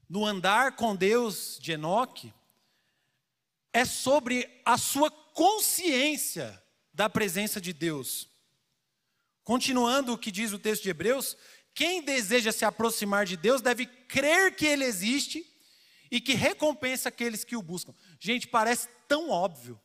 no 0.07 0.25
andar 0.25 0.75
com 0.75 0.95
Deus 0.95 1.59
de 1.61 1.73
Enoque 1.73 2.33
é 3.73 3.85
sobre 3.85 4.61
a 4.65 4.77
sua 4.77 5.11
consciência 5.11 6.61
da 6.93 7.09
presença 7.09 7.61
de 7.61 7.73
Deus. 7.73 8.29
Continuando 9.43 10.13
o 10.13 10.17
que 10.17 10.31
diz 10.31 10.51
o 10.51 10.59
texto 10.59 10.83
de 10.83 10.89
Hebreus, 10.89 11.37
quem 11.73 12.01
deseja 12.01 12.51
se 12.51 12.65
aproximar 12.65 13.25
de 13.25 13.37
Deus 13.37 13.61
deve 13.61 13.85
crer 13.85 14.55
que 14.55 14.65
Ele 14.65 14.83
existe 14.83 15.45
e 16.11 16.19
que 16.19 16.33
recompensa 16.33 17.09
aqueles 17.09 17.43
que 17.43 17.55
o 17.55 17.61
buscam. 17.61 17.93
Gente, 18.19 18.47
parece 18.47 18.89
tão 19.07 19.29
óbvio 19.29 19.79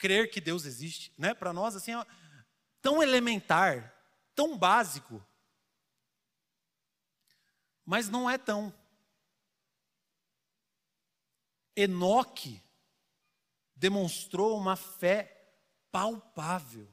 crer 0.00 0.30
que 0.30 0.40
Deus 0.40 0.64
existe, 0.64 1.12
né? 1.18 1.34
Para 1.34 1.52
nós 1.52 1.76
assim, 1.76 1.94
é 1.94 2.06
tão 2.80 3.02
elementar, 3.02 3.94
tão 4.34 4.56
básico. 4.56 5.24
Mas 7.84 8.08
não 8.08 8.28
é 8.28 8.38
tão. 8.38 8.74
Enoque 11.80 12.62
demonstrou 13.74 14.58
uma 14.58 14.76
fé 14.76 15.54
palpável. 15.90 16.88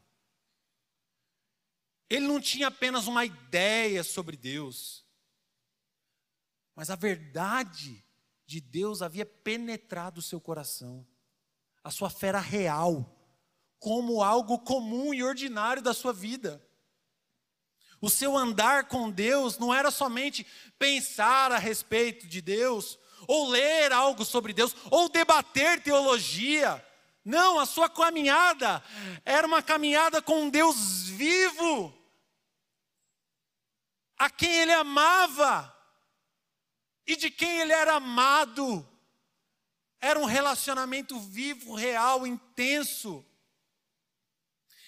Ele 2.10 2.26
não 2.26 2.40
tinha 2.40 2.68
apenas 2.68 3.08
uma 3.08 3.26
ideia 3.26 4.04
sobre 4.04 4.38
Deus, 4.38 5.06
mas 6.74 6.90
a 6.90 6.96
verdade 6.96 8.04
de 8.46 8.62
Deus 8.62 9.02
havia 9.02 9.26
penetrado 9.26 10.20
o 10.20 10.24
seu 10.24 10.40
coração. 10.40 11.06
A 11.84 11.92
sua 11.92 12.10
fé 12.10 12.28
era 12.28 12.40
real, 12.40 13.14
como 13.80 14.24
algo 14.24 14.60
comum 14.60 15.14
e 15.14 15.22
ordinário 15.24 15.82
da 15.82 15.94
sua 15.94 16.14
vida. 16.14 16.66
O 18.00 18.10
seu 18.10 18.38
andar 18.38 18.88
com 18.88 19.10
Deus 19.10 19.58
não 19.58 19.74
era 19.74 19.92
somente 19.92 20.46
pensar 20.78 21.52
a 21.52 21.58
respeito 21.58 22.28
de 22.28 22.42
Deus, 22.42 22.98
ou 23.26 23.48
ler 23.50 23.92
algo 23.92 24.26
sobre 24.26 24.54
Deus, 24.54 24.76
ou 24.92 25.10
debater 25.10 25.82
teologia. 25.82 26.84
Não, 27.24 27.60
a 27.60 27.66
sua 27.66 27.90
caminhada 27.90 28.84
era 29.26 29.46
uma 29.46 29.62
caminhada 29.62 30.22
com 30.22 30.44
um 30.44 30.50
Deus 30.50 31.10
vivo, 31.10 31.94
a 34.18 34.30
quem 34.30 34.50
ele 34.50 34.74
amava 34.74 35.76
e 37.06 37.16
de 37.16 37.30
quem 37.30 37.60
ele 37.60 37.74
era 37.74 37.96
amado. 37.96 38.88
Era 40.00 40.20
um 40.20 40.26
relacionamento 40.26 41.20
vivo, 41.20 41.74
real, 41.76 42.28
intenso. 42.28 43.26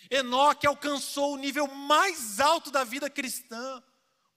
Enoque 0.10 0.66
alcançou 0.66 1.34
o 1.34 1.38
nível 1.38 1.68
mais 1.68 2.40
alto 2.40 2.72
da 2.72 2.84
vida 2.84 3.10
cristã 3.10 3.84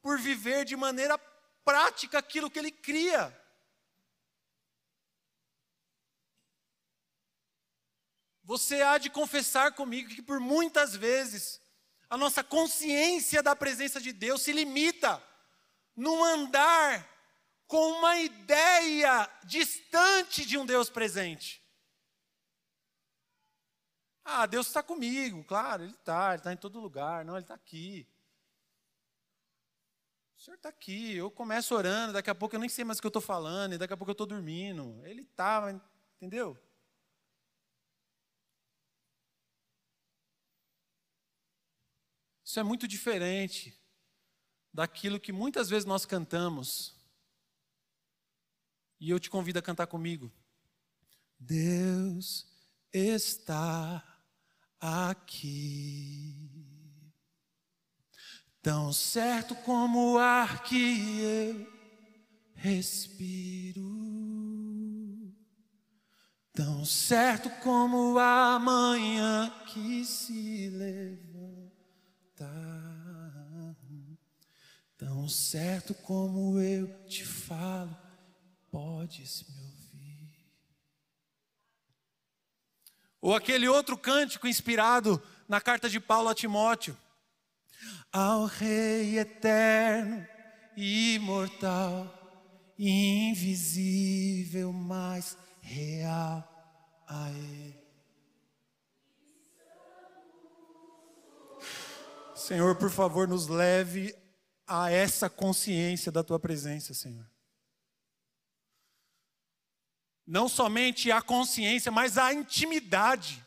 por 0.02 0.18
viver 0.18 0.64
de 0.64 0.76
maneira 0.76 1.18
prática 1.64 2.18
aquilo 2.18 2.50
que 2.50 2.58
ele 2.58 2.70
cria. 2.70 3.41
Você 8.44 8.82
há 8.82 8.98
de 8.98 9.08
confessar 9.08 9.72
comigo 9.72 10.08
que 10.08 10.22
por 10.22 10.40
muitas 10.40 10.94
vezes 10.96 11.60
a 12.10 12.16
nossa 12.16 12.42
consciência 12.42 13.42
da 13.42 13.54
presença 13.54 14.00
de 14.00 14.12
Deus 14.12 14.42
se 14.42 14.52
limita 14.52 15.22
num 15.96 16.22
andar 16.24 17.08
com 17.66 17.92
uma 17.92 18.18
ideia 18.18 19.30
distante 19.44 20.44
de 20.44 20.58
um 20.58 20.66
Deus 20.66 20.90
presente. 20.90 21.62
Ah, 24.24 24.46
Deus 24.46 24.66
está 24.66 24.82
comigo, 24.82 25.42
claro, 25.44 25.84
Ele 25.84 25.92
está, 25.92 26.28
Ele 26.30 26.36
está 26.38 26.52
em 26.52 26.56
todo 26.56 26.80
lugar, 26.80 27.24
não, 27.24 27.34
Ele 27.34 27.44
está 27.44 27.54
aqui. 27.54 28.06
O 30.36 30.40
Senhor 30.40 30.56
está 30.56 30.68
aqui, 30.68 31.16
eu 31.16 31.30
começo 31.30 31.74
orando, 31.74 32.12
daqui 32.12 32.28
a 32.28 32.34
pouco 32.34 32.54
eu 32.54 32.60
nem 32.60 32.68
sei 32.68 32.84
mais 32.84 32.98
o 32.98 33.00
que 33.00 33.06
eu 33.06 33.10
estou 33.10 33.22
falando, 33.22 33.74
e 33.74 33.78
daqui 33.78 33.94
a 33.94 33.96
pouco 33.96 34.10
eu 34.10 34.12
estou 34.12 34.26
dormindo. 34.26 35.00
Ele 35.06 35.22
está, 35.22 35.72
entendeu? 36.16 36.58
Isso 42.52 42.60
é 42.60 42.62
muito 42.62 42.86
diferente 42.86 43.74
daquilo 44.74 45.18
que 45.18 45.32
muitas 45.32 45.70
vezes 45.70 45.86
nós 45.86 46.04
cantamos. 46.04 46.94
E 49.00 49.08
eu 49.08 49.18
te 49.18 49.30
convido 49.30 49.58
a 49.58 49.62
cantar 49.62 49.86
comigo. 49.86 50.30
Deus 51.40 52.46
está 52.92 54.04
aqui. 54.78 56.36
Tão 58.60 58.92
certo 58.92 59.54
como 59.54 60.12
o 60.12 60.18
ar 60.18 60.62
que 60.62 61.20
eu 61.22 61.66
respiro. 62.52 63.80
Tão 66.52 66.84
certo 66.84 67.48
como 67.62 68.18
a 68.18 68.58
manhã 68.58 69.50
que 69.72 70.04
se 70.04 70.68
Tão 74.96 75.28
certo 75.28 75.94
como 75.94 76.60
eu 76.60 77.06
te 77.06 77.24
falo, 77.24 77.96
podes 78.70 79.44
me 79.48 79.72
Ou 83.22 83.34
aquele 83.36 83.68
outro 83.68 83.96
cântico 83.96 84.48
inspirado 84.48 85.22
na 85.48 85.60
carta 85.60 85.88
de 85.88 86.00
Paulo 86.00 86.28
a 86.28 86.34
Timóteo. 86.34 86.98
Ao 88.12 88.46
Rei 88.46 89.16
eterno, 89.16 90.26
imortal, 90.76 92.12
invisível, 92.76 94.72
mas 94.72 95.38
real 95.60 96.48
a 97.06 97.30
Ele. 97.30 97.81
Senhor, 102.42 102.76
por 102.76 102.90
favor, 102.90 103.28
nos 103.28 103.46
leve 103.46 104.14
a 104.66 104.90
essa 104.90 105.30
consciência 105.30 106.10
da 106.10 106.24
tua 106.24 106.40
presença, 106.40 106.92
Senhor. 106.92 107.30
Não 110.26 110.48
somente 110.48 111.10
a 111.12 111.22
consciência, 111.22 111.92
mas 111.92 112.18
a 112.18 112.32
intimidade. 112.32 113.44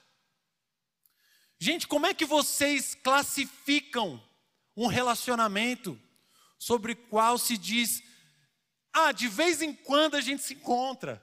Gente, 1.59 1.87
como 1.87 2.05
é 2.05 2.13
que 2.13 2.25
vocês 2.25 2.95
classificam 2.95 4.21
um 4.77 4.87
relacionamento 4.87 5.99
sobre 6.57 6.95
qual 6.95 7.37
se 7.37 7.57
diz, 7.57 8.01
ah, 8.93 9.11
de 9.11 9.27
vez 9.27 9.61
em 9.61 9.73
quando 9.73 10.15
a 10.15 10.21
gente 10.21 10.41
se 10.41 10.53
encontra? 10.53 11.21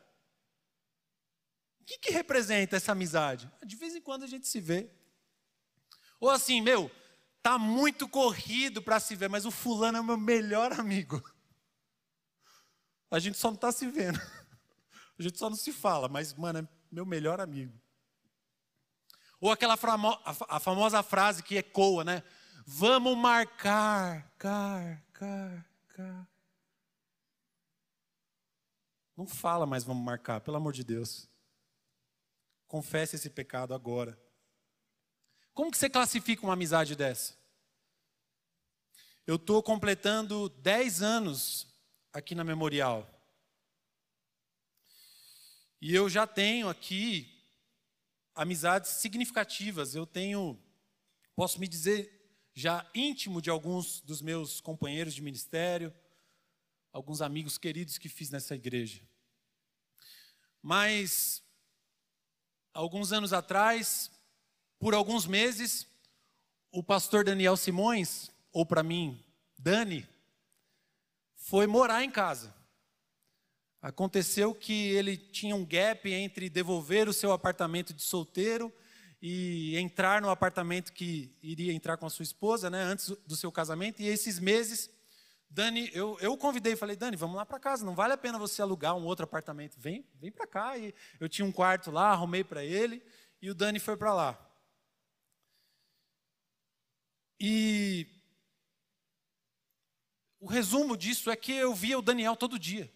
O 1.80 1.85
que, 1.85 1.98
que 1.98 2.11
representa 2.11 2.76
essa 2.76 2.92
amizade? 2.92 3.50
Ah, 3.61 3.64
de 3.64 3.76
vez 3.76 3.94
em 3.94 4.00
quando 4.00 4.24
a 4.24 4.28
gente 4.28 4.46
se 4.46 4.61
vê. 4.61 4.90
Ou 6.20 6.30
assim, 6.30 6.61
meu, 6.61 6.90
tá 7.42 7.59
muito 7.59 8.09
corrido 8.09 8.81
para 8.81 9.00
se 9.00 9.16
ver, 9.16 9.28
mas 9.28 9.44
o 9.44 9.50
fulano 9.50 9.98
é 9.98 10.00
o 10.00 10.05
meu 10.05 10.16
melhor 10.16 10.72
amigo. 10.72 11.22
A 13.11 13.18
gente 13.18 13.37
só 13.37 13.48
não 13.48 13.57
está 13.57 13.72
se 13.72 13.87
vendo. 13.88 14.18
A 15.18 15.22
gente 15.22 15.38
só 15.38 15.50
não 15.50 15.57
se 15.57 15.72
fala, 15.72 16.09
mas, 16.09 16.33
mano, 16.35 16.61
é 16.61 16.68
meu 16.90 17.05
melhor 17.05 17.40
amigo. 17.40 17.78
Ou 19.40 19.50
aquela 19.50 19.76
famo 19.76 20.18
a 20.24 20.61
famosa 20.61 21.02
frase 21.02 21.42
que 21.42 21.57
ecoa, 21.57 22.05
né? 22.05 22.22
Vamos 22.64 23.16
marcar, 23.18 24.31
car, 24.38 25.05
car, 25.12 25.66
car. 25.88 26.28
Não 29.16 29.26
fala 29.26 29.66
mais 29.66 29.85
vamos 29.85 30.05
marcar, 30.05 30.40
pelo 30.40 30.57
amor 30.57 30.72
de 30.72 30.85
Deus. 30.85 31.28
Confesse 32.66 33.16
esse 33.16 33.28
pecado 33.28 33.74
agora. 33.74 34.18
Como 35.55 35.71
que 35.71 35.77
você 35.77 35.91
classifica 35.91 36.43
uma 36.43 36.55
amizade 36.55 36.97
dessa? 36.97 37.35
Eu 39.27 39.37
estou 39.37 39.62
completando 39.62 40.49
10 40.49 41.03
anos 41.03 41.67
aqui 42.12 42.35
na 42.35 42.43
Memorial. 42.43 43.09
E 45.81 45.95
eu 45.95 46.09
já 46.09 46.27
tenho 46.27 46.69
aqui 46.69 47.29
amizades 48.35 48.91
significativas. 48.93 49.95
Eu 49.95 50.07
tenho, 50.07 50.57
posso 51.35 51.59
me 51.59 51.67
dizer, 51.67 52.23
já 52.55 52.88
íntimo 52.95 53.43
de 53.43 53.51
alguns 53.51 54.01
dos 54.01 54.23
meus 54.23 54.61
companheiros 54.61 55.15
de 55.15 55.23
ministério, 55.23 55.93
alguns 56.93 57.21
amigos 57.21 57.59
queridos 57.59 57.99
que 57.99 58.09
fiz 58.09 58.31
nessa 58.31 58.55
igreja. 58.55 59.03
Mas, 60.62 61.43
alguns 62.73 63.12
anos 63.12 63.33
atrás, 63.33 64.12
por 64.83 64.95
alguns 64.95 65.29
meses, 65.29 65.87
o 66.73 66.83
pastor 66.83 67.23
Daniel 67.23 67.57
Simões, 67.57 68.33
ou 68.53 68.66
para 68.66 68.83
mim, 68.83 69.25
Dani, 69.57 70.05
foi 71.37 71.68
morar 71.68 72.03
em 72.03 72.11
casa. 72.11 72.53
Aconteceu 73.81 74.53
que 74.53 74.88
ele 74.88 75.16
tinha 75.16 75.55
um 75.55 75.64
gap 75.64 76.12
entre 76.12 76.51
devolver 76.51 77.09
o 77.09 77.12
seu 77.12 77.31
apartamento 77.31 77.95
de 77.95 78.03
solteiro 78.03 78.73
e 79.23 79.79
entrar 79.79 80.21
no 80.21 80.29
apartamento 80.29 80.92
que 80.92 81.33
iria 81.40 81.73
entrar 81.73 81.97
com 81.97 82.07
a 82.07 82.11
sua 82.11 82.25
esposa, 82.25 82.68
né, 82.68 82.83
antes 82.83 83.11
do 83.25 83.37
seu 83.37 83.53
casamento. 83.53 84.03
E 84.03 84.09
esses 84.09 84.40
meses, 84.40 84.90
Dani, 85.49 85.92
eu, 85.95 86.18
eu 86.21 86.37
convidei, 86.37 86.75
falei, 86.75 86.97
Dani, 86.97 87.16
vamos 87.16 87.37
lá 87.37 87.47
para 87.47 87.61
casa, 87.61 87.87
não 87.87 87.95
vale 87.95 88.14
a 88.14 88.18
pena 88.18 88.37
você 88.37 88.61
alugar 88.61 88.97
um 88.97 89.05
outro 89.05 89.23
apartamento, 89.23 89.79
vem, 89.79 90.05
vem 90.21 90.33
para 90.33 90.49
cá. 90.49 90.77
E 90.77 90.92
eu 91.21 91.29
tinha 91.29 91.47
um 91.47 91.53
quarto 91.53 91.92
lá, 91.92 92.11
arrumei 92.11 92.42
para 92.42 92.64
ele, 92.64 93.01
e 93.40 93.49
o 93.49 93.55
Dani 93.55 93.79
foi 93.79 93.97
para 93.97 94.12
lá. 94.12 94.49
E 97.44 98.07
o 100.38 100.46
resumo 100.46 100.96
disso 100.96 101.28
é 101.28 101.35
que 101.35 101.52
eu 101.52 101.74
via 101.74 101.98
o 101.98 102.02
Daniel 102.02 102.37
todo 102.37 102.57
dia. 102.57 102.88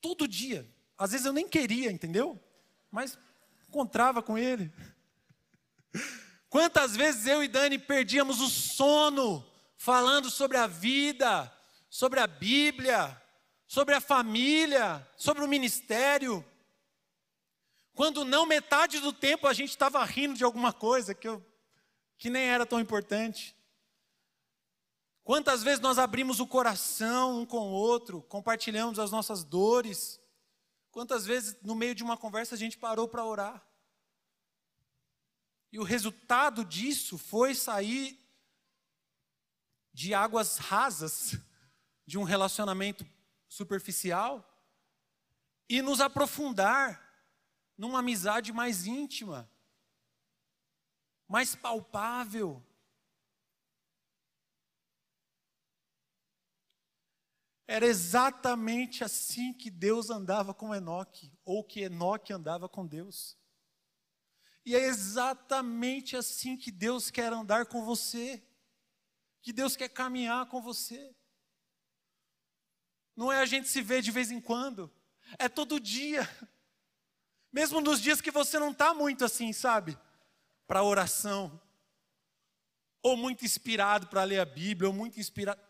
Todo 0.00 0.26
dia. 0.26 0.68
Às 0.98 1.12
vezes 1.12 1.24
eu 1.24 1.32
nem 1.32 1.48
queria, 1.48 1.92
entendeu? 1.92 2.42
Mas 2.90 3.16
encontrava 3.68 4.20
com 4.20 4.36
ele. 4.36 4.72
Quantas 6.50 6.96
vezes 6.96 7.26
eu 7.26 7.44
e 7.44 7.48
Dani 7.48 7.78
perdíamos 7.78 8.40
o 8.40 8.48
sono 8.48 9.48
falando 9.76 10.28
sobre 10.28 10.56
a 10.56 10.66
vida, 10.66 11.50
sobre 11.88 12.18
a 12.18 12.26
Bíblia, 12.26 13.22
sobre 13.68 13.94
a 13.94 14.00
família, 14.00 15.08
sobre 15.16 15.44
o 15.44 15.48
ministério. 15.48 16.44
Quando 17.94 18.24
não 18.24 18.46
metade 18.46 18.98
do 18.98 19.12
tempo 19.12 19.46
a 19.46 19.52
gente 19.52 19.70
estava 19.70 20.04
rindo 20.04 20.34
de 20.34 20.42
alguma 20.42 20.72
coisa 20.72 21.14
que, 21.14 21.28
eu, 21.28 21.40
que 22.22 22.30
nem 22.30 22.44
era 22.44 22.64
tão 22.64 22.80
importante. 22.80 23.54
Quantas 25.22 25.62
vezes 25.62 25.80
nós 25.80 25.98
abrimos 25.98 26.40
o 26.40 26.46
coração 26.46 27.40
um 27.40 27.46
com 27.46 27.58
o 27.58 27.72
outro, 27.72 28.22
compartilhamos 28.22 28.98
as 28.98 29.10
nossas 29.10 29.44
dores, 29.44 30.22
Quantas 30.92 31.24
vezes 31.24 31.56
no 31.62 31.74
meio 31.74 31.94
de 31.94 32.04
uma 32.04 32.18
conversa 32.18 32.54
a 32.54 32.58
gente 32.58 32.76
parou 32.76 33.08
para 33.08 33.24
orar? 33.24 33.66
E 35.72 35.78
o 35.78 35.82
resultado 35.82 36.66
disso 36.66 37.16
foi 37.16 37.54
sair 37.54 38.20
de 39.90 40.12
águas 40.12 40.58
rasas, 40.58 41.34
de 42.06 42.18
um 42.18 42.24
relacionamento 42.24 43.06
superficial, 43.48 44.46
e 45.66 45.80
nos 45.80 46.02
aprofundar 46.02 47.00
numa 47.78 48.00
amizade 48.00 48.52
mais 48.52 48.86
íntima, 48.86 49.50
mais 51.32 51.54
palpável, 51.54 52.62
Era 57.66 57.86
exatamente 57.86 59.02
assim 59.02 59.54
que 59.54 59.70
Deus 59.70 60.10
andava 60.10 60.52
com 60.52 60.74
Enoque, 60.74 61.32
ou 61.42 61.64
que 61.64 61.80
Enoque 61.80 62.30
andava 62.30 62.68
com 62.68 62.86
Deus. 62.86 63.34
E 64.66 64.76
é 64.76 64.80
exatamente 64.80 66.14
assim 66.14 66.54
que 66.54 66.70
Deus 66.70 67.10
quer 67.10 67.32
andar 67.32 67.64
com 67.64 67.82
você, 67.82 68.46
que 69.40 69.54
Deus 69.54 69.74
quer 69.74 69.88
caminhar 69.88 70.44
com 70.50 70.60
você. 70.60 71.16
Não 73.16 73.32
é 73.32 73.38
a 73.38 73.46
gente 73.46 73.68
se 73.68 73.80
ver 73.80 74.02
de 74.02 74.10
vez 74.10 74.30
em 74.30 74.40
quando, 74.40 74.92
é 75.38 75.48
todo 75.48 75.80
dia. 75.80 76.28
Mesmo 77.50 77.80
nos 77.80 78.02
dias 78.02 78.20
que 78.20 78.30
você 78.30 78.58
não 78.58 78.72
está 78.72 78.92
muito 78.92 79.24
assim, 79.24 79.50
sabe? 79.50 79.98
Para 80.72 80.82
oração, 80.82 81.60
ou 83.02 83.14
muito 83.14 83.44
inspirado 83.44 84.06
para 84.06 84.24
ler 84.24 84.40
a 84.40 84.44
Bíblia, 84.46 84.88
ou 84.88 84.94
muito 84.94 85.20
inspirado. 85.20 85.60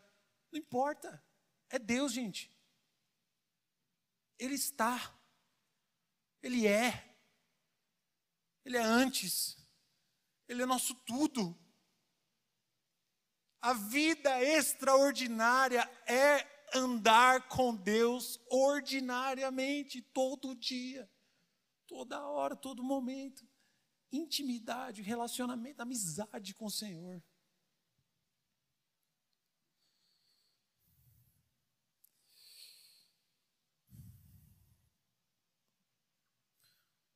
Não 0.53 0.61
importa. 0.61 1.21
É 1.69 1.77
Deus, 1.77 2.13
gente. 2.13 2.49
Ele 4.39 4.55
está. 4.55 5.13
Ele 6.41 6.69
é. 6.69 7.17
Ele 8.65 8.77
é 8.77 8.81
antes. 8.81 9.57
Ele 10.47 10.63
é 10.63 10.67
nosso 10.67 10.95
tudo. 10.95 11.59
A 13.61 13.73
vida 13.73 14.41
extraordinária 14.41 15.83
é 16.07 16.47
andar 16.79 17.49
com 17.49 17.75
Deus 17.75 18.39
ordinariamente, 18.49 20.01
todo 20.01 20.55
dia, 20.55 21.11
toda 21.89 22.25
hora, 22.25 22.55
todo 22.55 22.85
momento. 22.85 23.45
Intimidade, 24.13 25.03
relacionamento, 25.03 25.81
amizade 25.81 26.55
com 26.55 26.67
o 26.67 26.71
Senhor. 26.71 27.23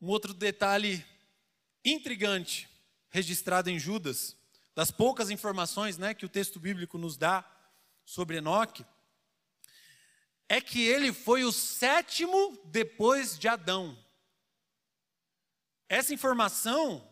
Um 0.01 0.09
outro 0.09 0.33
detalhe 0.33 1.05
intrigante 1.85 2.69
registrado 3.11 3.71
em 3.71 3.79
Judas, 3.79 4.37
das 4.75 4.91
poucas 4.91 5.31
informações 5.31 5.97
né, 5.97 6.13
que 6.13 6.27
o 6.27 6.29
texto 6.29 6.61
bíblico 6.61 6.99
nos 6.99 7.17
dá 7.17 7.45
sobre 8.05 8.37
Enoque, 8.37 8.85
é 10.49 10.61
que 10.61 10.83
ele 10.83 11.13
foi 11.13 11.45
o 11.45 11.51
sétimo 11.53 12.57
depois 12.67 13.39
de 13.39 13.49
Adão. 13.49 13.99
Essa 15.89 16.13
informação 16.13 17.07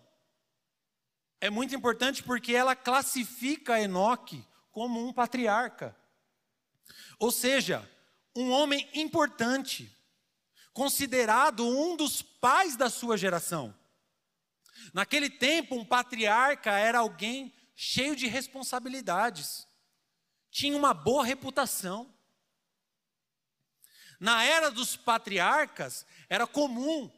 é 1.41 1.49
muito 1.49 1.75
importante 1.75 2.23
porque 2.23 2.55
ela 2.55 2.75
classifica 2.75 3.81
Enoque 3.81 4.45
como 4.73 5.07
um 5.07 5.13
patriarca. 5.13 5.97
Ou 7.19 7.31
seja, 7.31 7.89
um 8.35 8.51
homem 8.51 8.89
importante, 8.95 9.95
considerado 10.73 11.67
um 11.67 11.97
dos 11.97 12.21
pais 12.23 12.77
da 12.77 12.91
sua 12.91 13.17
geração. 13.17 13.75
Naquele 14.93 15.31
tempo, 15.31 15.77
um 15.77 15.85
patriarca 15.85 16.73
era 16.73 16.99
alguém 16.99 17.55
cheio 17.77 18.17
de 18.17 18.27
responsabilidades, 18.27 19.67
tinha 20.51 20.77
uma 20.77 20.93
boa 20.93 21.25
reputação. 21.25 22.13
Na 24.19 24.45
era 24.45 24.71
dos 24.71 24.97
patriarcas, 24.97 26.07
era 26.29 26.47
comum 26.47 27.11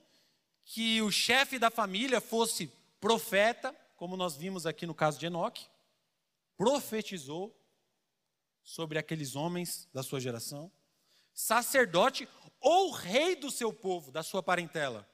que 0.66 1.00
o 1.00 1.12
chefe 1.12 1.60
da 1.60 1.70
família 1.70 2.20
fosse 2.20 2.66
profeta, 3.00 3.72
como 3.96 4.16
nós 4.16 4.36
vimos 4.36 4.66
aqui 4.66 4.84
no 4.84 4.94
caso 4.94 5.18
de 5.18 5.26
Enoque, 5.26 5.64
profetizou 6.56 7.56
sobre 8.64 8.98
aqueles 8.98 9.36
homens 9.36 9.88
da 9.94 10.02
sua 10.02 10.20
geração, 10.20 10.70
sacerdote 11.32 12.28
ou 12.60 12.90
rei 12.90 13.36
do 13.36 13.48
seu 13.48 13.72
povo, 13.72 14.10
da 14.10 14.24
sua 14.24 14.42
parentela. 14.42 15.08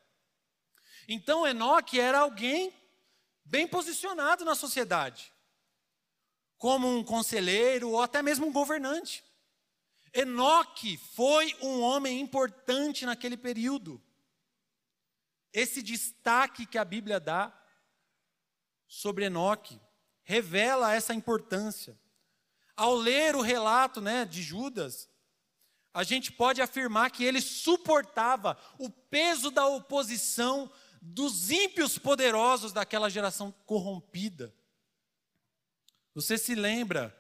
Então 1.07 1.47
Enoque 1.47 2.01
era 2.01 2.21
alguém 2.21 2.73
bem 3.45 3.69
posicionado 3.69 4.47
na 4.47 4.55
sociedade, 4.55 5.31
como 6.57 6.89
um 6.89 7.05
conselheiro 7.05 7.91
ou 7.91 8.01
até 8.01 8.23
mesmo 8.23 8.47
um 8.47 8.53
governante. 8.53 9.23
Enoque 10.15 10.97
foi 10.97 11.55
um 11.61 11.83
homem 11.83 12.21
importante 12.21 13.05
naquele 13.05 13.37
período. 13.37 14.03
Esse 15.53 15.83
destaque 15.83 16.67
que 16.67 16.79
a 16.79 16.85
Bíblia 16.85 17.21
dá 17.21 17.53
sobre 18.87 19.27
Enoque 19.27 19.81
revela 20.23 20.95
essa 20.95 21.15
importância. 21.15 21.99
Ao 22.77 22.95
ler 22.95 23.37
o 23.37 23.41
relato 23.41 24.01
né, 24.01 24.25
de 24.25 24.43
Judas, 24.43 25.09
a 25.93 26.03
gente 26.03 26.33
pode 26.33 26.63
afirmar 26.63 27.11
que 27.11 27.25
ele 27.25 27.41
suportava 27.41 28.59
o 28.79 28.89
peso 28.89 29.51
da 29.51 29.67
oposição 29.67 30.71
dos 31.03 31.51
ímpios 31.51 31.99
poderosos 31.99 32.73
daquela 32.73 33.11
geração 33.11 33.53
corrompida. 33.67 34.55
Você 36.15 36.39
se 36.39 36.55
lembra 36.55 37.17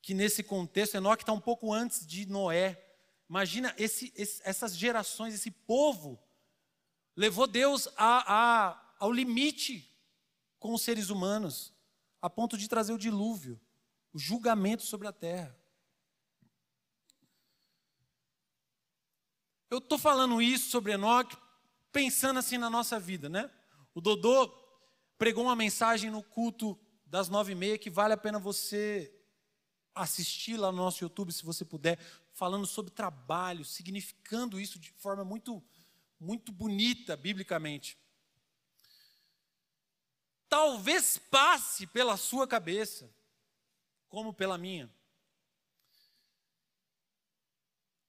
que 0.00 0.14
nesse 0.14 0.42
contexto, 0.42 0.96
Enoque 0.96 1.22
está 1.22 1.32
um 1.32 1.40
pouco 1.40 1.72
antes 1.72 2.06
de 2.06 2.26
Noé. 2.26 2.82
Imagina 3.28 3.74
esse, 3.76 4.12
esse, 4.16 4.40
essas 4.44 4.76
gerações, 4.76 5.34
esse 5.34 5.50
povo, 5.50 6.22
levou 7.18 7.48
Deus 7.48 7.88
a, 7.96 8.68
a, 8.68 8.94
ao 9.00 9.10
limite 9.10 9.92
com 10.60 10.72
os 10.72 10.82
seres 10.82 11.10
humanos, 11.10 11.74
a 12.22 12.30
ponto 12.30 12.56
de 12.56 12.68
trazer 12.68 12.92
o 12.92 12.98
dilúvio, 12.98 13.60
o 14.12 14.18
julgamento 14.20 14.84
sobre 14.84 15.08
a 15.08 15.12
terra. 15.12 15.58
Eu 19.68 19.78
estou 19.78 19.98
falando 19.98 20.40
isso 20.40 20.70
sobre 20.70 20.92
Enoque 20.92 21.36
pensando 21.90 22.38
assim 22.38 22.56
na 22.56 22.70
nossa 22.70 23.00
vida, 23.00 23.28
né? 23.28 23.50
O 23.92 24.00
Dodô 24.00 24.48
pregou 25.18 25.42
uma 25.42 25.56
mensagem 25.56 26.12
no 26.12 26.22
culto 26.22 26.78
das 27.04 27.28
nove 27.28 27.50
e 27.50 27.56
meia 27.56 27.78
que 27.78 27.90
vale 27.90 28.14
a 28.14 28.16
pena 28.16 28.38
você 28.38 29.12
assistir 29.92 30.56
lá 30.56 30.70
no 30.70 30.78
nosso 30.78 31.02
YouTube, 31.02 31.32
se 31.32 31.44
você 31.44 31.64
puder, 31.64 31.98
falando 32.32 32.64
sobre 32.64 32.92
trabalho, 32.92 33.64
significando 33.64 34.60
isso 34.60 34.78
de 34.78 34.92
forma 34.92 35.24
muito, 35.24 35.60
muito 36.20 36.50
bonita, 36.52 37.16
biblicamente. 37.16 37.98
Talvez 40.48 41.18
passe 41.18 41.86
pela 41.86 42.16
sua 42.16 42.46
cabeça, 42.46 43.10
como 44.08 44.32
pela 44.32 44.56
minha, 44.56 44.90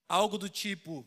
algo 0.08 0.38
do 0.38 0.50
tipo: 0.50 1.06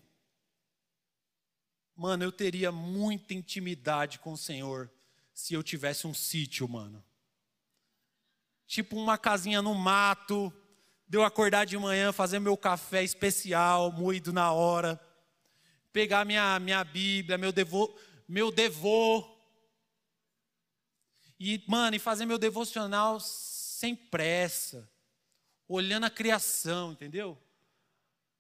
Mano, 1.97 2.25
eu 2.25 2.33
teria 2.33 2.71
muita 2.71 3.35
intimidade 3.35 4.19
com 4.19 4.33
o 4.33 4.39
Senhor 4.39 4.91
se 5.33 5.55
eu 5.55 5.63
tivesse 5.63 6.07
um 6.07 6.15
sítio, 6.15 6.69
mano. 6.69 7.03
Tipo 8.67 8.97
uma 8.97 9.19
casinha 9.19 9.61
no 9.61 9.75
mato, 9.75 10.53
de 11.07 11.19
eu 11.19 11.25
acordar 11.25 11.67
de 11.67 11.77
manhã, 11.77 12.13
fazer 12.13 12.39
meu 12.39 12.57
café 12.57 13.03
especial, 13.03 13.93
moído 13.93 14.33
na 14.33 14.53
hora, 14.53 15.01
pegar 15.93 16.25
minha, 16.25 16.59
minha 16.59 16.83
Bíblia, 16.83 17.37
meu 17.37 17.53
devo, 17.53 17.95
meu 18.27 18.51
devô, 18.51 19.29
e, 21.45 21.63
mano, 21.67 21.97
e 21.97 21.99
fazer 21.99 22.25
meu 22.25 22.39
devocional 22.39 23.19
sem 23.19 23.97
pressa, 23.97 24.89
olhando 25.67 26.05
a 26.05 26.11
criação, 26.11 26.93
entendeu? 26.93 27.37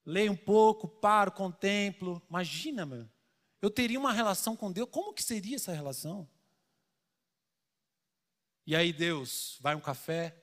Leio 0.06 0.30
um 0.30 0.36
pouco, 0.36 0.86
paro, 0.86 1.32
contemplo. 1.32 2.22
Imagina, 2.28 2.86
mano. 2.86 3.10
Eu 3.60 3.70
teria 3.70 3.98
uma 3.98 4.12
relação 4.12 4.56
com 4.56 4.70
Deus. 4.70 4.88
Como 4.88 5.12
que 5.12 5.22
seria 5.22 5.56
essa 5.56 5.72
relação? 5.72 6.28
E 8.64 8.76
aí 8.76 8.92
Deus 8.92 9.58
vai 9.60 9.74
um 9.74 9.80
café, 9.80 10.40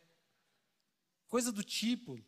coisa 1.29 1.51
do 1.51 1.63
tipo. 1.63 2.19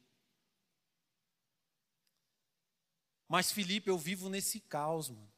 Mas 3.31 3.49
Felipe, 3.49 3.89
eu 3.89 3.97
vivo 3.97 4.27
nesse 4.27 4.59
caos, 4.59 5.09
mano. 5.09 5.31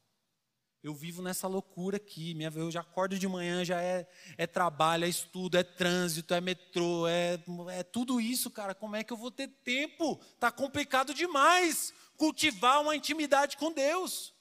Eu 0.82 0.92
vivo 0.92 1.22
nessa 1.22 1.46
loucura 1.46 1.96
aqui. 1.96 2.34
Minha, 2.34 2.50
eu 2.56 2.68
já 2.68 2.80
acordo 2.80 3.16
de 3.16 3.28
manhã, 3.28 3.64
já 3.64 3.80
é, 3.80 4.10
é 4.36 4.48
trabalho, 4.48 5.04
é 5.04 5.08
estudo, 5.08 5.56
é 5.56 5.62
trânsito, 5.62 6.34
é 6.34 6.40
metrô, 6.40 7.06
é, 7.06 7.38
é 7.68 7.84
tudo 7.84 8.20
isso, 8.20 8.50
cara. 8.50 8.74
Como 8.74 8.96
é 8.96 9.04
que 9.04 9.12
eu 9.12 9.16
vou 9.16 9.30
ter 9.30 9.46
tempo? 9.46 10.16
Tá 10.40 10.50
complicado 10.50 11.14
demais 11.14 11.94
cultivar 12.16 12.82
uma 12.82 12.96
intimidade 12.96 13.56
com 13.56 13.72
Deus. 13.72 14.34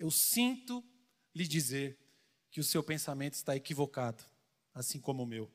Eu 0.00 0.10
sinto 0.10 0.84
lhe 1.32 1.46
dizer 1.46 1.96
que 2.50 2.58
o 2.58 2.64
seu 2.64 2.82
pensamento 2.82 3.34
está 3.34 3.54
equivocado, 3.54 4.24
assim 4.74 4.98
como 4.98 5.22
o 5.22 5.26
meu. 5.26 5.48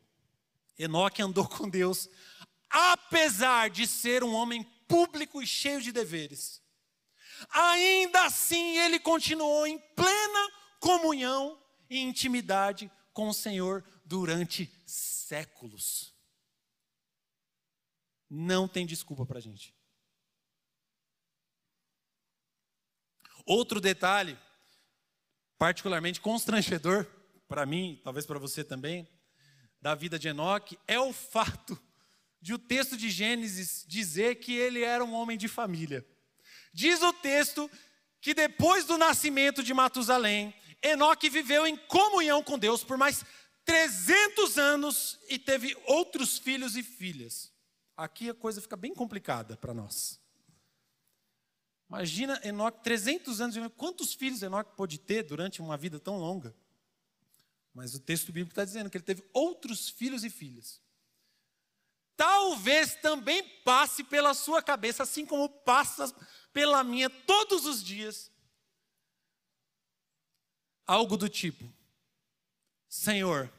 Enoque 0.80 1.22
andou 1.22 1.46
com 1.46 1.70
Deus, 1.70 2.10
apesar 2.70 3.70
de 3.70 3.86
ser 3.86 4.24
um 4.24 4.34
homem 4.34 4.64
público 4.92 5.42
e 5.42 5.48
cheio 5.48 5.82
de 5.82 5.92
deveres 5.92 6.62
ainda 7.50 8.26
assim 8.26 8.78
ele 8.78 9.00
continuou 9.00 9.66
em 9.66 9.80
plena 9.96 10.52
comunhão 10.80 11.60
e 11.90 12.00
intimidade 12.00 12.92
com 13.14 13.30
o 13.30 13.34
Senhor 13.34 13.84
durante 14.06 14.72
séculos. 14.86 16.14
Não 18.30 18.68
tem 18.68 18.86
desculpa 18.86 19.26
para 19.26 19.40
a 19.40 19.42
gente. 19.42 19.76
Outro 23.46 23.82
detalhe, 23.82 24.38
particularmente 25.58 26.22
constrangedor 26.22 27.06
para 27.48 27.66
mim, 27.66 28.00
talvez 28.04 28.26
para 28.26 28.40
você 28.40 28.64
também, 28.64 29.08
da 29.82 29.94
vida 29.96 30.18
de 30.18 30.30
Enoque, 30.30 30.80
é 30.88 31.00
o 31.00 31.12
fato 31.12 31.78
de 32.42 32.54
o 32.54 32.60
texto 32.60 32.98
de 32.98 33.10
Gênesis 33.10 33.86
dizer 33.88 34.36
que 34.36 34.54
ele 34.54 34.82
era 34.82 35.04
um 35.04 35.14
homem 35.14 35.38
de 35.38 35.48
família. 35.48 36.06
Diz 36.74 37.02
o 37.02 37.14
texto 37.14 37.70
que 38.20 38.34
depois 38.34 38.86
do 38.86 38.98
nascimento 38.98 39.64
de 39.64 39.74
Matusalém, 39.74 40.54
Enoque 40.82 41.30
viveu 41.30 41.68
em 41.68 41.76
comunhão 41.76 42.44
com 42.44 42.58
Deus 42.58 42.84
por 42.84 42.98
mais 42.98 43.24
300 43.66 44.58
anos 44.58 45.20
e 45.30 45.38
teve 45.38 45.78
outros 45.86 46.38
filhos 46.38 46.76
e 46.76 46.82
filhas. 46.82 47.52
Aqui 47.96 48.30
a 48.30 48.34
coisa 48.34 48.62
fica 48.62 48.76
bem 48.76 48.94
complicada 48.94 49.56
para 49.56 49.74
nós. 49.74 50.20
Imagina 51.88 52.40
Enoque, 52.44 52.84
300 52.84 53.42
anos, 53.42 53.74
quantos 53.76 54.14
filhos 54.14 54.42
Enoque 54.42 54.76
pôde 54.76 54.98
ter 54.98 55.24
durante 55.24 55.62
uma 55.62 55.78
vida 55.78 56.00
tão 56.00 56.18
longa? 56.18 56.56
Mas 57.74 57.94
o 57.94 58.00
texto 58.00 58.28
bíblico 58.32 58.52
está 58.52 58.66
dizendo 58.66 58.90
que 58.90 58.98
ele 58.98 59.04
teve 59.04 59.24
outros 59.34 59.90
filhos 59.90 60.24
e 60.24 60.30
filhas. 60.30 60.82
Talvez 62.22 62.94
também 62.94 63.42
passe 63.66 64.04
pela 64.04 64.36
sua 64.36 64.62
cabeça, 64.62 65.02
assim 65.02 65.26
como 65.26 65.50
passa 65.50 66.14
pela 66.54 66.84
minha 66.84 67.10
todos 67.10 67.66
os 67.66 67.84
dias. 67.84 68.32
Algo 70.86 71.18
do 71.18 71.28
tipo: 71.28 71.68
Senhor, 72.88 73.52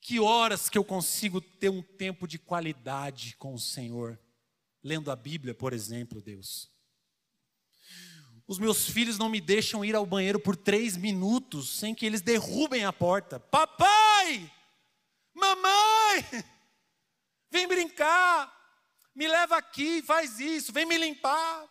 que 0.00 0.20
horas 0.20 0.68
que 0.68 0.78
eu 0.78 0.84
consigo 0.84 1.40
ter 1.40 1.68
um 1.68 1.82
tempo 1.82 2.28
de 2.28 2.38
qualidade 2.38 3.34
com 3.38 3.54
o 3.54 3.58
Senhor? 3.58 4.16
Lendo 4.80 5.10
a 5.10 5.16
Bíblia, 5.16 5.52
por 5.52 5.72
exemplo, 5.72 6.22
Deus. 6.22 6.70
Os 8.46 8.60
meus 8.60 8.88
filhos 8.88 9.18
não 9.18 9.28
me 9.28 9.40
deixam 9.40 9.84
ir 9.84 9.96
ao 9.96 10.06
banheiro 10.06 10.38
por 10.38 10.54
três 10.54 10.96
minutos 10.96 11.70
sem 11.70 11.92
que 11.92 12.06
eles 12.06 12.20
derrubem 12.20 12.84
a 12.84 12.92
porta. 12.92 13.40
Papai! 13.40 14.48
Mamãe! 15.34 16.44
Vem 17.54 17.68
brincar! 17.68 18.54
me 19.14 19.28
leva 19.28 19.56
aqui, 19.56 20.02
faz 20.02 20.40
isso, 20.40 20.72
vem 20.72 20.84
me 20.84 20.98
limpar. 20.98 21.68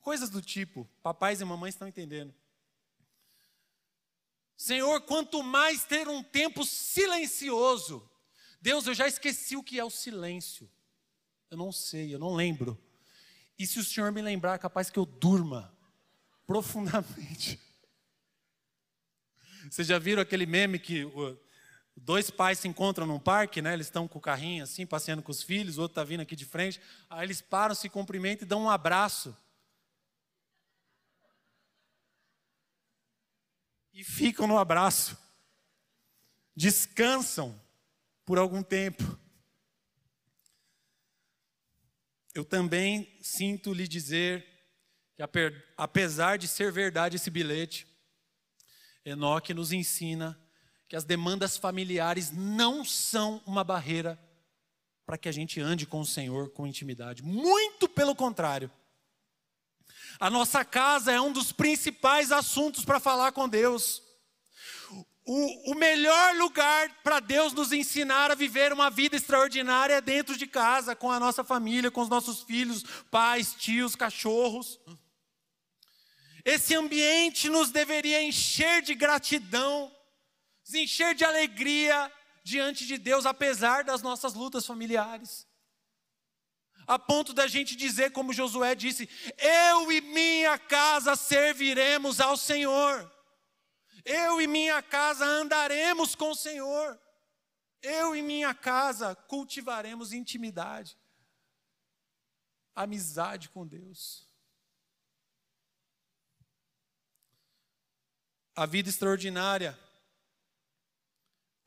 Coisas 0.00 0.30
do 0.30 0.40
tipo, 0.40 0.88
papais 1.02 1.40
e 1.40 1.44
mamães 1.44 1.74
estão 1.74 1.86
entendendo. 1.86 2.34
Senhor, 4.56 5.02
quanto 5.02 5.42
mais 5.42 5.84
ter 5.84 6.08
um 6.08 6.22
tempo 6.22 6.64
silencioso. 6.64 8.10
Deus, 8.60 8.86
eu 8.86 8.94
já 8.94 9.06
esqueci 9.06 9.56
o 9.56 9.62
que 9.62 9.78
é 9.78 9.84
o 9.84 9.90
silêncio. 9.90 10.70
Eu 11.50 11.58
não 11.58 11.72
sei, 11.72 12.14
eu 12.14 12.18
não 12.18 12.34
lembro. 12.34 12.78
E 13.58 13.66
se 13.66 13.78
o 13.78 13.84
Senhor 13.84 14.10
me 14.12 14.22
lembrar, 14.22 14.54
é 14.54 14.58
capaz 14.58 14.88
que 14.88 14.98
eu 14.98 15.04
durma 15.04 15.76
profundamente. 16.46 17.60
Vocês 19.70 19.86
já 19.86 19.98
viram 19.98 20.22
aquele 20.22 20.46
meme 20.46 20.78
que 20.78 21.04
Dois 22.02 22.30
pais 22.30 22.58
se 22.58 22.66
encontram 22.66 23.06
num 23.06 23.18
parque, 23.18 23.60
né? 23.60 23.74
Eles 23.74 23.86
estão 23.86 24.08
com 24.08 24.18
o 24.18 24.22
carrinho 24.22 24.64
assim, 24.64 24.86
passeando 24.86 25.22
com 25.22 25.30
os 25.30 25.42
filhos, 25.42 25.76
o 25.76 25.82
outro 25.82 25.92
está 25.92 26.04
vindo 26.04 26.20
aqui 26.20 26.34
de 26.34 26.46
frente. 26.46 26.80
Aí 27.08 27.26
eles 27.26 27.42
param, 27.42 27.74
se 27.74 27.88
cumprimentam 27.90 28.46
e 28.46 28.48
dão 28.48 28.62
um 28.62 28.70
abraço. 28.70 29.36
E 33.92 34.02
ficam 34.02 34.46
no 34.46 34.58
abraço. 34.58 35.16
Descansam 36.56 37.60
por 38.24 38.38
algum 38.38 38.62
tempo. 38.62 39.04
Eu 42.34 42.44
também 42.44 43.14
sinto 43.20 43.74
lhe 43.74 43.86
dizer 43.86 44.46
que, 45.16 45.22
apesar 45.76 46.38
de 46.38 46.48
ser 46.48 46.72
verdade 46.72 47.16
esse 47.16 47.30
bilhete, 47.30 47.86
Enoque 49.04 49.52
nos 49.52 49.70
ensina 49.70 50.40
que 50.90 50.96
as 50.96 51.04
demandas 51.04 51.56
familiares 51.56 52.32
não 52.32 52.84
são 52.84 53.40
uma 53.46 53.62
barreira 53.62 54.18
para 55.06 55.16
que 55.16 55.28
a 55.28 55.32
gente 55.32 55.60
ande 55.60 55.86
com 55.86 56.00
o 56.00 56.06
Senhor 56.06 56.50
com 56.50 56.66
intimidade. 56.66 57.22
Muito 57.22 57.88
pelo 57.88 58.12
contrário. 58.12 58.68
A 60.18 60.28
nossa 60.28 60.64
casa 60.64 61.12
é 61.12 61.20
um 61.20 61.30
dos 61.30 61.52
principais 61.52 62.32
assuntos 62.32 62.84
para 62.84 62.98
falar 62.98 63.30
com 63.30 63.48
Deus. 63.48 64.02
O, 65.24 65.70
o 65.70 65.74
melhor 65.76 66.34
lugar 66.34 66.92
para 67.04 67.20
Deus 67.20 67.52
nos 67.52 67.70
ensinar 67.70 68.32
a 68.32 68.34
viver 68.34 68.72
uma 68.72 68.90
vida 68.90 69.14
extraordinária 69.14 69.94
é 69.94 70.00
dentro 70.00 70.36
de 70.36 70.48
casa, 70.48 70.96
com 70.96 71.12
a 71.12 71.20
nossa 71.20 71.44
família, 71.44 71.92
com 71.92 72.00
os 72.00 72.08
nossos 72.08 72.42
filhos, 72.42 72.82
pais, 73.12 73.54
tios, 73.54 73.94
cachorros. 73.94 74.80
Esse 76.44 76.74
ambiente 76.74 77.48
nos 77.48 77.70
deveria 77.70 78.20
encher 78.24 78.82
de 78.82 78.92
gratidão 78.96 79.92
se 80.70 80.80
encher 80.80 81.14
de 81.14 81.24
alegria 81.24 82.10
diante 82.44 82.86
de 82.86 82.96
Deus, 82.96 83.26
apesar 83.26 83.82
das 83.82 84.02
nossas 84.02 84.34
lutas 84.34 84.64
familiares. 84.64 85.46
A 86.86 86.98
ponto 86.98 87.32
da 87.32 87.46
gente 87.46 87.76
dizer, 87.76 88.12
como 88.12 88.32
Josué 88.32 88.74
disse: 88.74 89.08
Eu 89.36 89.92
e 89.92 90.00
minha 90.00 90.58
casa 90.58 91.16
serviremos 91.16 92.20
ao 92.20 92.36
Senhor. 92.36 93.10
Eu 94.04 94.40
e 94.40 94.46
minha 94.46 94.82
casa 94.82 95.24
andaremos 95.24 96.14
com 96.14 96.30
o 96.30 96.36
Senhor. 96.36 96.98
Eu 97.82 98.14
e 98.14 98.22
minha 98.22 98.54
casa 98.54 99.14
cultivaremos 99.14 100.12
intimidade, 100.12 100.98
amizade 102.74 103.48
com 103.48 103.66
Deus. 103.66 104.28
A 108.54 108.66
vida 108.66 108.88
extraordinária 108.88 109.78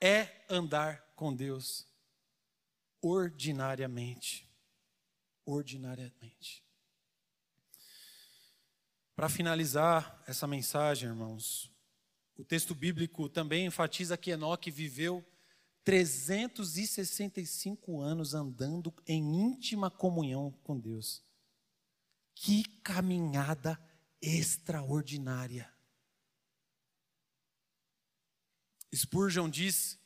é 0.05 0.45
andar 0.49 1.01
com 1.15 1.33
Deus 1.33 1.87
ordinariamente. 3.01 4.51
Ordinariamente. 5.45 6.61
Para 9.15 9.29
finalizar 9.29 10.21
essa 10.27 10.45
mensagem, 10.45 11.07
irmãos, 11.07 11.71
o 12.35 12.43
texto 12.43 12.75
bíblico 12.75 13.29
também 13.29 13.65
enfatiza 13.65 14.17
que 14.17 14.31
Enoque 14.31 14.69
viveu 14.69 15.25
365 15.85 18.01
anos 18.01 18.33
andando 18.33 18.93
em 19.07 19.23
íntima 19.23 19.89
comunhão 19.89 20.51
com 20.63 20.77
Deus. 20.77 21.23
Que 22.35 22.65
caminhada 22.81 23.79
extraordinária. 24.21 25.72
Spurgeon 28.95 29.49
diz 29.49 29.99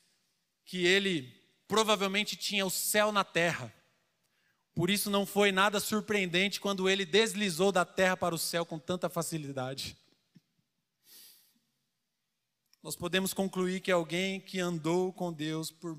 que 0.65 0.85
ele 0.85 1.33
provavelmente 1.67 2.35
tinha 2.35 2.65
o 2.65 2.69
céu 2.69 3.11
na 3.11 3.23
terra. 3.23 3.73
Por 4.73 4.89
isso 4.89 5.09
não 5.09 5.25
foi 5.25 5.51
nada 5.51 5.79
surpreendente 5.79 6.59
quando 6.59 6.87
ele 6.87 7.05
deslizou 7.05 7.71
da 7.71 7.83
terra 7.83 8.15
para 8.15 8.35
o 8.35 8.37
céu 8.37 8.65
com 8.65 8.77
tanta 8.77 9.09
facilidade. 9.09 9.97
Nós 12.81 12.95
podemos 12.95 13.33
concluir 13.33 13.81
que 13.81 13.91
alguém 13.91 14.39
que 14.39 14.59
andou 14.59 15.11
com 15.11 15.33
Deus 15.33 15.71
por 15.71 15.97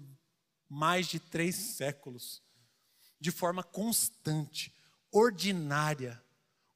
mais 0.69 1.07
de 1.07 1.19
três 1.19 1.55
séculos, 1.55 2.43
de 3.21 3.31
forma 3.31 3.63
constante, 3.63 4.73
ordinária, 5.11 6.23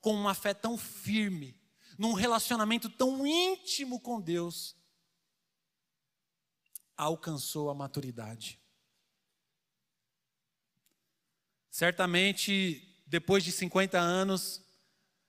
com 0.00 0.14
uma 0.14 0.34
fé 0.34 0.52
tão 0.52 0.76
firme, 0.76 1.56
num 1.96 2.12
relacionamento 2.12 2.90
tão 2.90 3.26
íntimo 3.26 4.00
com 4.00 4.20
Deus, 4.20 4.74
alcançou 7.02 7.70
a 7.70 7.74
maturidade. 7.74 8.60
Certamente, 11.70 13.02
depois 13.06 13.42
de 13.42 13.52
50 13.52 13.98
anos, 13.98 14.62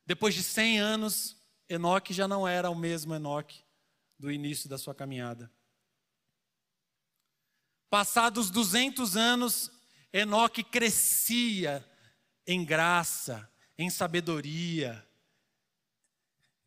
depois 0.05 0.33
de 0.33 0.43
100 0.43 0.79
anos, 0.79 1.37
Enoque 1.69 2.13
já 2.13 2.27
não 2.27 2.47
era 2.47 2.69
o 2.69 2.75
mesmo 2.75 3.15
Enoque 3.15 3.63
do 4.19 4.31
início 4.31 4.69
da 4.69 4.77
sua 4.77 4.93
caminhada. 4.93 5.51
Passados 7.89 8.49
200 8.49 9.15
anos, 9.15 9.71
Enoque 10.11 10.63
crescia 10.63 11.87
em 12.45 12.65
graça, 12.65 13.49
em 13.77 13.89
sabedoria. 13.89 15.07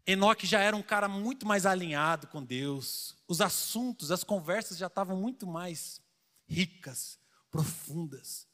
Enoque 0.07 0.47
já 0.47 0.61
era 0.61 0.77
um 0.77 0.83
cara 0.83 1.09
muito 1.09 1.45
mais 1.45 1.67
alinhado 1.67 2.29
com 2.29 2.43
Deus. 2.43 3.17
Os 3.27 3.41
assuntos, 3.41 4.13
as 4.13 4.23
conversas 4.23 4.79
já 4.79 4.87
estavam 4.87 5.17
muito 5.17 5.47
mais 5.47 6.01
ricas, 6.47 7.19
profundas. 7.51 8.47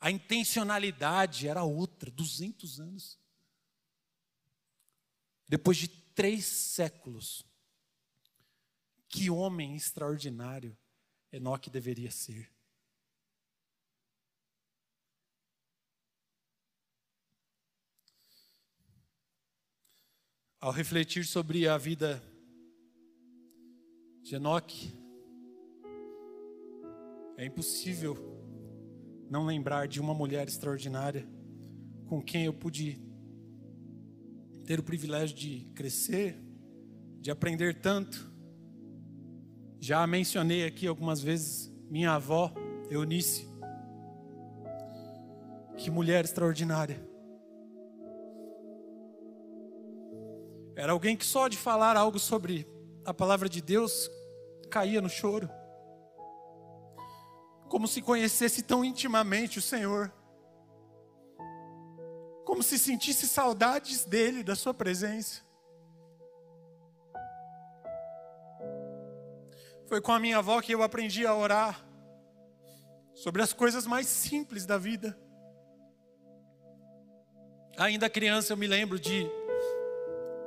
A 0.00 0.10
intencionalidade 0.10 1.46
era 1.46 1.62
outra, 1.62 2.10
200 2.10 2.80
anos. 2.80 3.18
Depois 5.48 5.76
de 5.76 5.88
três 5.88 6.44
séculos, 6.44 7.44
que 9.08 9.30
homem 9.30 9.76
extraordinário 9.76 10.76
Enoque 11.32 11.70
deveria 11.70 12.10
ser. 12.10 12.50
Ao 20.60 20.70
refletir 20.70 21.24
sobre 21.24 21.66
a 21.66 21.78
vida 21.78 22.22
de 24.22 24.34
Enoque, 24.34 24.92
é 27.38 27.46
impossível 27.46 28.14
não 29.30 29.46
lembrar 29.46 29.88
de 29.88 29.98
uma 29.98 30.12
mulher 30.12 30.46
extraordinária 30.46 31.26
com 32.04 32.20
quem 32.20 32.44
eu 32.44 32.52
pude 32.52 33.00
ter 34.66 34.78
o 34.78 34.82
privilégio 34.82 35.34
de 35.34 35.64
crescer, 35.74 36.36
de 37.22 37.30
aprender 37.30 37.80
tanto. 37.80 38.30
Já 39.78 40.06
mencionei 40.06 40.66
aqui 40.66 40.86
algumas 40.86 41.22
vezes 41.22 41.72
minha 41.88 42.12
avó, 42.12 42.52
Eunice. 42.90 43.48
Que 45.78 45.90
mulher 45.90 46.22
extraordinária. 46.22 47.09
Era 50.80 50.92
alguém 50.92 51.14
que 51.14 51.26
só 51.26 51.46
de 51.46 51.58
falar 51.58 51.94
algo 51.94 52.18
sobre 52.18 52.66
a 53.04 53.12
palavra 53.12 53.50
de 53.50 53.60
Deus 53.60 54.10
caía 54.70 55.02
no 55.02 55.10
choro. 55.10 55.46
Como 57.68 57.86
se 57.86 58.00
conhecesse 58.00 58.62
tão 58.62 58.82
intimamente 58.82 59.58
o 59.58 59.62
Senhor. 59.62 60.10
Como 62.46 62.62
se 62.62 62.78
sentisse 62.78 63.28
saudades 63.28 64.06
dele, 64.06 64.42
da 64.42 64.56
sua 64.56 64.72
presença. 64.72 65.42
Foi 69.86 70.00
com 70.00 70.12
a 70.12 70.18
minha 70.18 70.38
avó 70.38 70.62
que 70.62 70.74
eu 70.74 70.82
aprendi 70.82 71.26
a 71.26 71.34
orar 71.34 71.84
sobre 73.14 73.42
as 73.42 73.52
coisas 73.52 73.86
mais 73.86 74.06
simples 74.06 74.64
da 74.64 74.78
vida. 74.78 75.14
Ainda 77.76 78.08
criança 78.08 78.54
eu 78.54 78.56
me 78.56 78.66
lembro 78.66 78.98
de, 78.98 79.30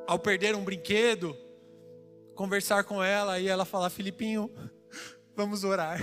ao 0.08 0.20
perder 0.20 0.56
um 0.56 0.64
brinquedo, 0.64 1.36
conversar 2.36 2.84
com 2.84 3.04
ela 3.04 3.40
e 3.40 3.48
ela 3.48 3.66
falar: 3.66 3.90
Filipinho, 3.90 4.52
vamos 5.36 5.64
orar. 5.64 6.00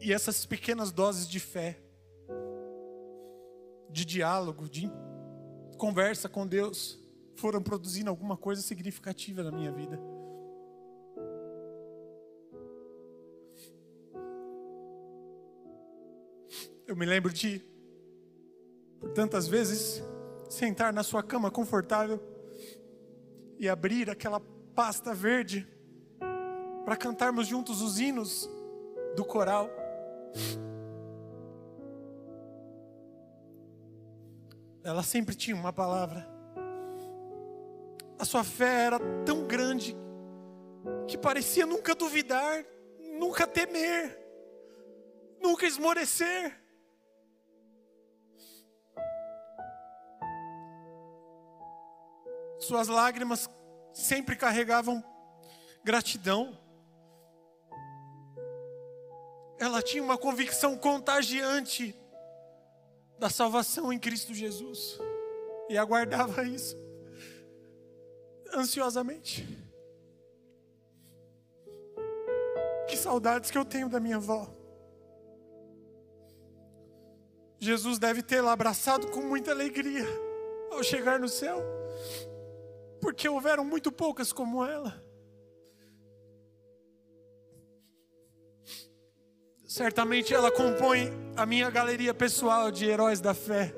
E 0.00 0.12
essas 0.12 0.44
pequenas 0.44 0.90
doses 0.90 1.28
de 1.28 1.38
fé, 1.38 1.78
de 3.88 4.04
diálogo, 4.04 4.68
de 4.68 4.90
conversa 5.78 6.28
com 6.28 6.46
Deus, 6.46 6.98
foram 7.36 7.62
produzindo 7.62 8.10
alguma 8.10 8.36
coisa 8.36 8.60
significativa 8.62 9.42
na 9.42 9.52
minha 9.52 9.70
vida. 9.70 10.00
Eu 16.86 16.96
me 16.96 17.06
lembro 17.06 17.32
de, 17.32 17.64
tantas 19.14 19.48
vezes, 19.48 20.02
sentar 20.48 20.92
na 20.92 21.02
sua 21.02 21.22
cama 21.22 21.50
confortável 21.50 22.20
e 23.58 23.68
abrir 23.68 24.10
aquela 24.10 24.40
pasta 24.74 25.14
verde 25.14 25.66
para 26.84 26.96
cantarmos 26.96 27.46
juntos 27.46 27.80
os 27.80 27.98
hinos 27.98 28.48
do 29.16 29.24
coral. 29.24 29.68
Ela 34.84 35.02
sempre 35.02 35.34
tinha 35.34 35.54
uma 35.54 35.72
palavra 35.72 36.32
a 38.22 38.24
sua 38.24 38.44
fé 38.44 38.84
era 38.84 39.00
tão 39.26 39.48
grande 39.48 39.96
que 41.08 41.18
parecia 41.18 41.66
nunca 41.66 41.92
duvidar, 41.92 42.64
nunca 43.18 43.48
temer, 43.48 44.16
nunca 45.42 45.66
esmorecer. 45.66 46.56
Suas 52.62 52.86
lágrimas 52.86 53.50
sempre 53.92 54.36
carregavam 54.36 55.02
gratidão. 55.82 56.56
Ela 59.58 59.82
tinha 59.82 60.02
uma 60.02 60.16
convicção 60.16 60.78
contagiante 60.78 61.92
da 63.18 63.28
salvação 63.28 63.92
em 63.92 63.98
Cristo 63.98 64.32
Jesus 64.32 64.96
e 65.68 65.76
aguardava 65.76 66.44
isso 66.44 66.76
ansiosamente. 68.54 69.44
Que 72.88 72.96
saudades 72.96 73.50
que 73.50 73.58
eu 73.58 73.64
tenho 73.64 73.88
da 73.88 73.98
minha 73.98 74.16
avó. 74.16 74.48
Jesus 77.58 77.98
deve 77.98 78.22
tê-la 78.22 78.52
abraçado 78.52 79.08
com 79.08 79.20
muita 79.20 79.50
alegria 79.50 80.04
ao 80.70 80.82
chegar 80.82 81.18
no 81.18 81.28
céu, 81.28 81.60
porque 83.02 83.28
houveram 83.28 83.64
muito 83.64 83.90
poucas 83.90 84.32
como 84.32 84.64
ela. 84.64 85.04
Certamente 89.66 90.32
ela 90.32 90.52
compõe 90.52 91.10
a 91.36 91.44
minha 91.44 91.68
galeria 91.68 92.14
pessoal 92.14 92.70
de 92.70 92.86
heróis 92.86 93.20
da 93.20 93.34
fé. 93.34 93.74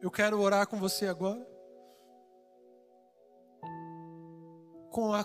Eu 0.00 0.10
quero 0.10 0.38
orar 0.38 0.68
com 0.68 0.78
você 0.78 1.08
agora. 1.08 1.44
Com 4.92 5.12
a 5.12 5.24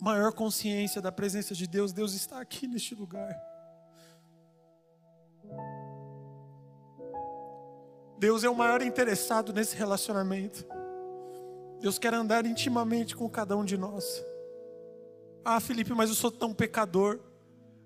maior 0.00 0.32
consciência 0.32 1.02
da 1.02 1.10
presença 1.10 1.52
de 1.52 1.66
Deus, 1.66 1.92
Deus 1.92 2.14
está 2.14 2.40
aqui 2.40 2.68
neste 2.68 2.94
lugar. 2.94 3.49
Deus 8.20 8.44
é 8.44 8.48
o 8.48 8.54
maior 8.54 8.80
interessado 8.82 9.52
nesse 9.52 9.74
relacionamento. 9.74 10.64
Deus 11.80 11.98
quer 11.98 12.14
andar 12.14 12.46
intimamente 12.46 13.16
com 13.16 13.28
cada 13.28 13.56
um 13.56 13.64
de 13.64 13.76
nós. 13.76 14.24
Ah, 15.44 15.58
Felipe, 15.58 15.92
mas 15.92 16.10
eu 16.10 16.14
sou 16.14 16.30
tão 16.30 16.54
pecador. 16.54 17.18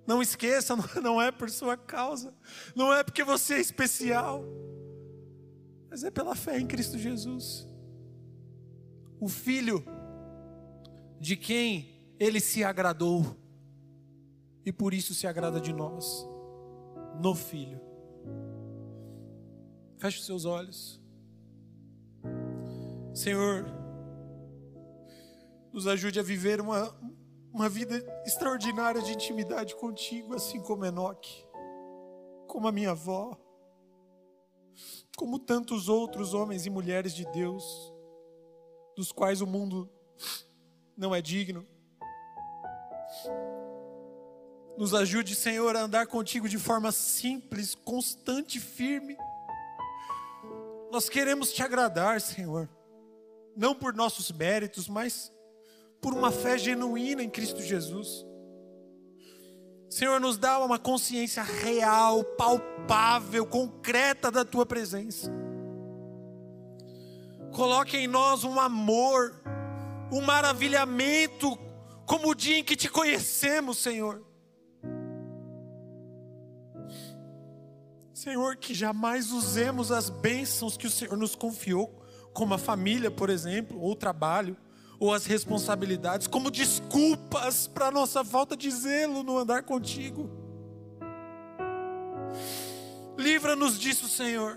Não 0.06 0.20
esqueça, 0.20 0.76
não 1.00 1.22
é 1.22 1.32
por 1.32 1.48
sua 1.48 1.78
causa, 1.78 2.34
não 2.76 2.92
é 2.92 3.02
porque 3.02 3.24
você 3.24 3.54
é 3.54 3.60
especial 3.60 4.44
mas 5.94 6.02
é 6.02 6.10
pela 6.10 6.34
fé 6.34 6.58
em 6.58 6.66
Cristo 6.66 6.98
Jesus. 6.98 7.68
O 9.20 9.28
Filho 9.28 9.84
de 11.20 11.36
quem 11.36 12.02
ele 12.18 12.40
se 12.40 12.64
agradou. 12.64 13.24
e 14.66 14.72
por 14.72 14.92
isso 14.92 15.14
se 15.14 15.24
agrada 15.24 15.60
de 15.60 15.72
nós, 15.72 16.26
no 17.20 17.32
Filho. 17.32 17.80
Feche 20.04 20.18
os 20.18 20.26
seus 20.26 20.44
olhos. 20.44 21.00
Senhor, 23.14 23.64
nos 25.72 25.86
ajude 25.86 26.20
a 26.20 26.22
viver 26.22 26.60
uma, 26.60 26.94
uma 27.50 27.70
vida 27.70 28.04
extraordinária 28.26 29.00
de 29.00 29.12
intimidade 29.12 29.74
contigo, 29.74 30.34
assim 30.34 30.60
como 30.60 30.84
Enoque, 30.84 31.46
como 32.46 32.68
a 32.68 32.72
minha 32.72 32.90
avó, 32.90 33.34
como 35.16 35.38
tantos 35.38 35.88
outros 35.88 36.34
homens 36.34 36.66
e 36.66 36.70
mulheres 36.70 37.14
de 37.14 37.24
Deus, 37.32 37.64
dos 38.94 39.10
quais 39.10 39.40
o 39.40 39.46
mundo 39.46 39.88
não 40.94 41.14
é 41.14 41.22
digno. 41.22 41.66
Nos 44.76 44.92
ajude, 44.92 45.34
Senhor, 45.34 45.74
a 45.74 45.80
andar 45.80 46.06
contigo 46.08 46.46
de 46.46 46.58
forma 46.58 46.92
simples, 46.92 47.74
constante 47.74 48.58
e 48.58 48.60
firme. 48.60 49.16
Nós 50.94 51.08
queremos 51.08 51.52
te 51.52 51.60
agradar, 51.60 52.20
Senhor, 52.20 52.68
não 53.56 53.74
por 53.74 53.92
nossos 53.92 54.30
méritos, 54.30 54.86
mas 54.86 55.32
por 56.00 56.14
uma 56.14 56.30
fé 56.30 56.56
genuína 56.56 57.20
em 57.20 57.28
Cristo 57.28 57.60
Jesus. 57.60 58.24
Senhor, 59.90 60.20
nos 60.20 60.38
dá 60.38 60.56
uma 60.60 60.78
consciência 60.78 61.42
real, 61.42 62.22
palpável, 62.22 63.44
concreta 63.44 64.30
da 64.30 64.44
tua 64.44 64.64
presença. 64.64 65.32
Coloque 67.52 67.96
em 67.96 68.06
nós 68.06 68.44
um 68.44 68.60
amor, 68.60 69.34
um 70.12 70.20
maravilhamento, 70.20 71.58
como 72.06 72.28
o 72.28 72.34
dia 72.36 72.58
em 72.58 72.62
que 72.62 72.76
te 72.76 72.88
conhecemos, 72.88 73.78
Senhor. 73.78 74.24
Senhor, 78.24 78.56
que 78.56 78.72
jamais 78.72 79.30
usemos 79.32 79.92
as 79.92 80.08
bênçãos 80.08 80.78
que 80.78 80.86
o 80.86 80.90
Senhor 80.90 81.14
nos 81.14 81.34
confiou, 81.34 82.02
como 82.32 82.54
a 82.54 82.58
família, 82.58 83.10
por 83.10 83.28
exemplo, 83.28 83.78
ou 83.78 83.92
o 83.92 83.94
trabalho, 83.94 84.56
ou 84.98 85.12
as 85.12 85.26
responsabilidades, 85.26 86.26
como 86.26 86.50
desculpas 86.50 87.66
para 87.66 87.88
a 87.88 87.90
nossa 87.90 88.24
falta 88.24 88.56
de 88.56 88.70
zelo 88.70 89.22
no 89.22 89.36
andar 89.36 89.64
contigo. 89.64 90.30
Livra-nos 93.18 93.78
disso, 93.78 94.08
Senhor. 94.08 94.56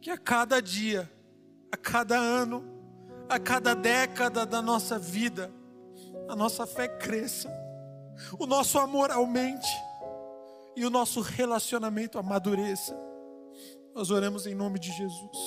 Que 0.00 0.08
a 0.08 0.16
cada 0.16 0.58
dia, 0.62 1.12
a 1.70 1.76
cada 1.76 2.16
ano, 2.16 2.64
a 3.28 3.38
cada 3.38 3.74
década 3.74 4.46
da 4.46 4.62
nossa 4.62 4.98
vida, 4.98 5.52
a 6.30 6.34
nossa 6.34 6.66
fé 6.66 6.88
cresça, 6.88 7.52
o 8.38 8.46
nosso 8.46 8.78
amor 8.78 9.10
aumente 9.10 9.91
e 10.76 10.84
o 10.84 10.90
nosso 10.90 11.20
relacionamento 11.20 12.18
amadureça. 12.18 12.96
Nós 13.94 14.10
oramos 14.10 14.46
em 14.46 14.54
nome 14.54 14.78
de 14.78 14.90
Jesus. 14.92 15.38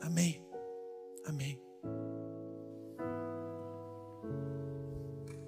Amém. 0.00 0.42
Amém. 1.26 1.67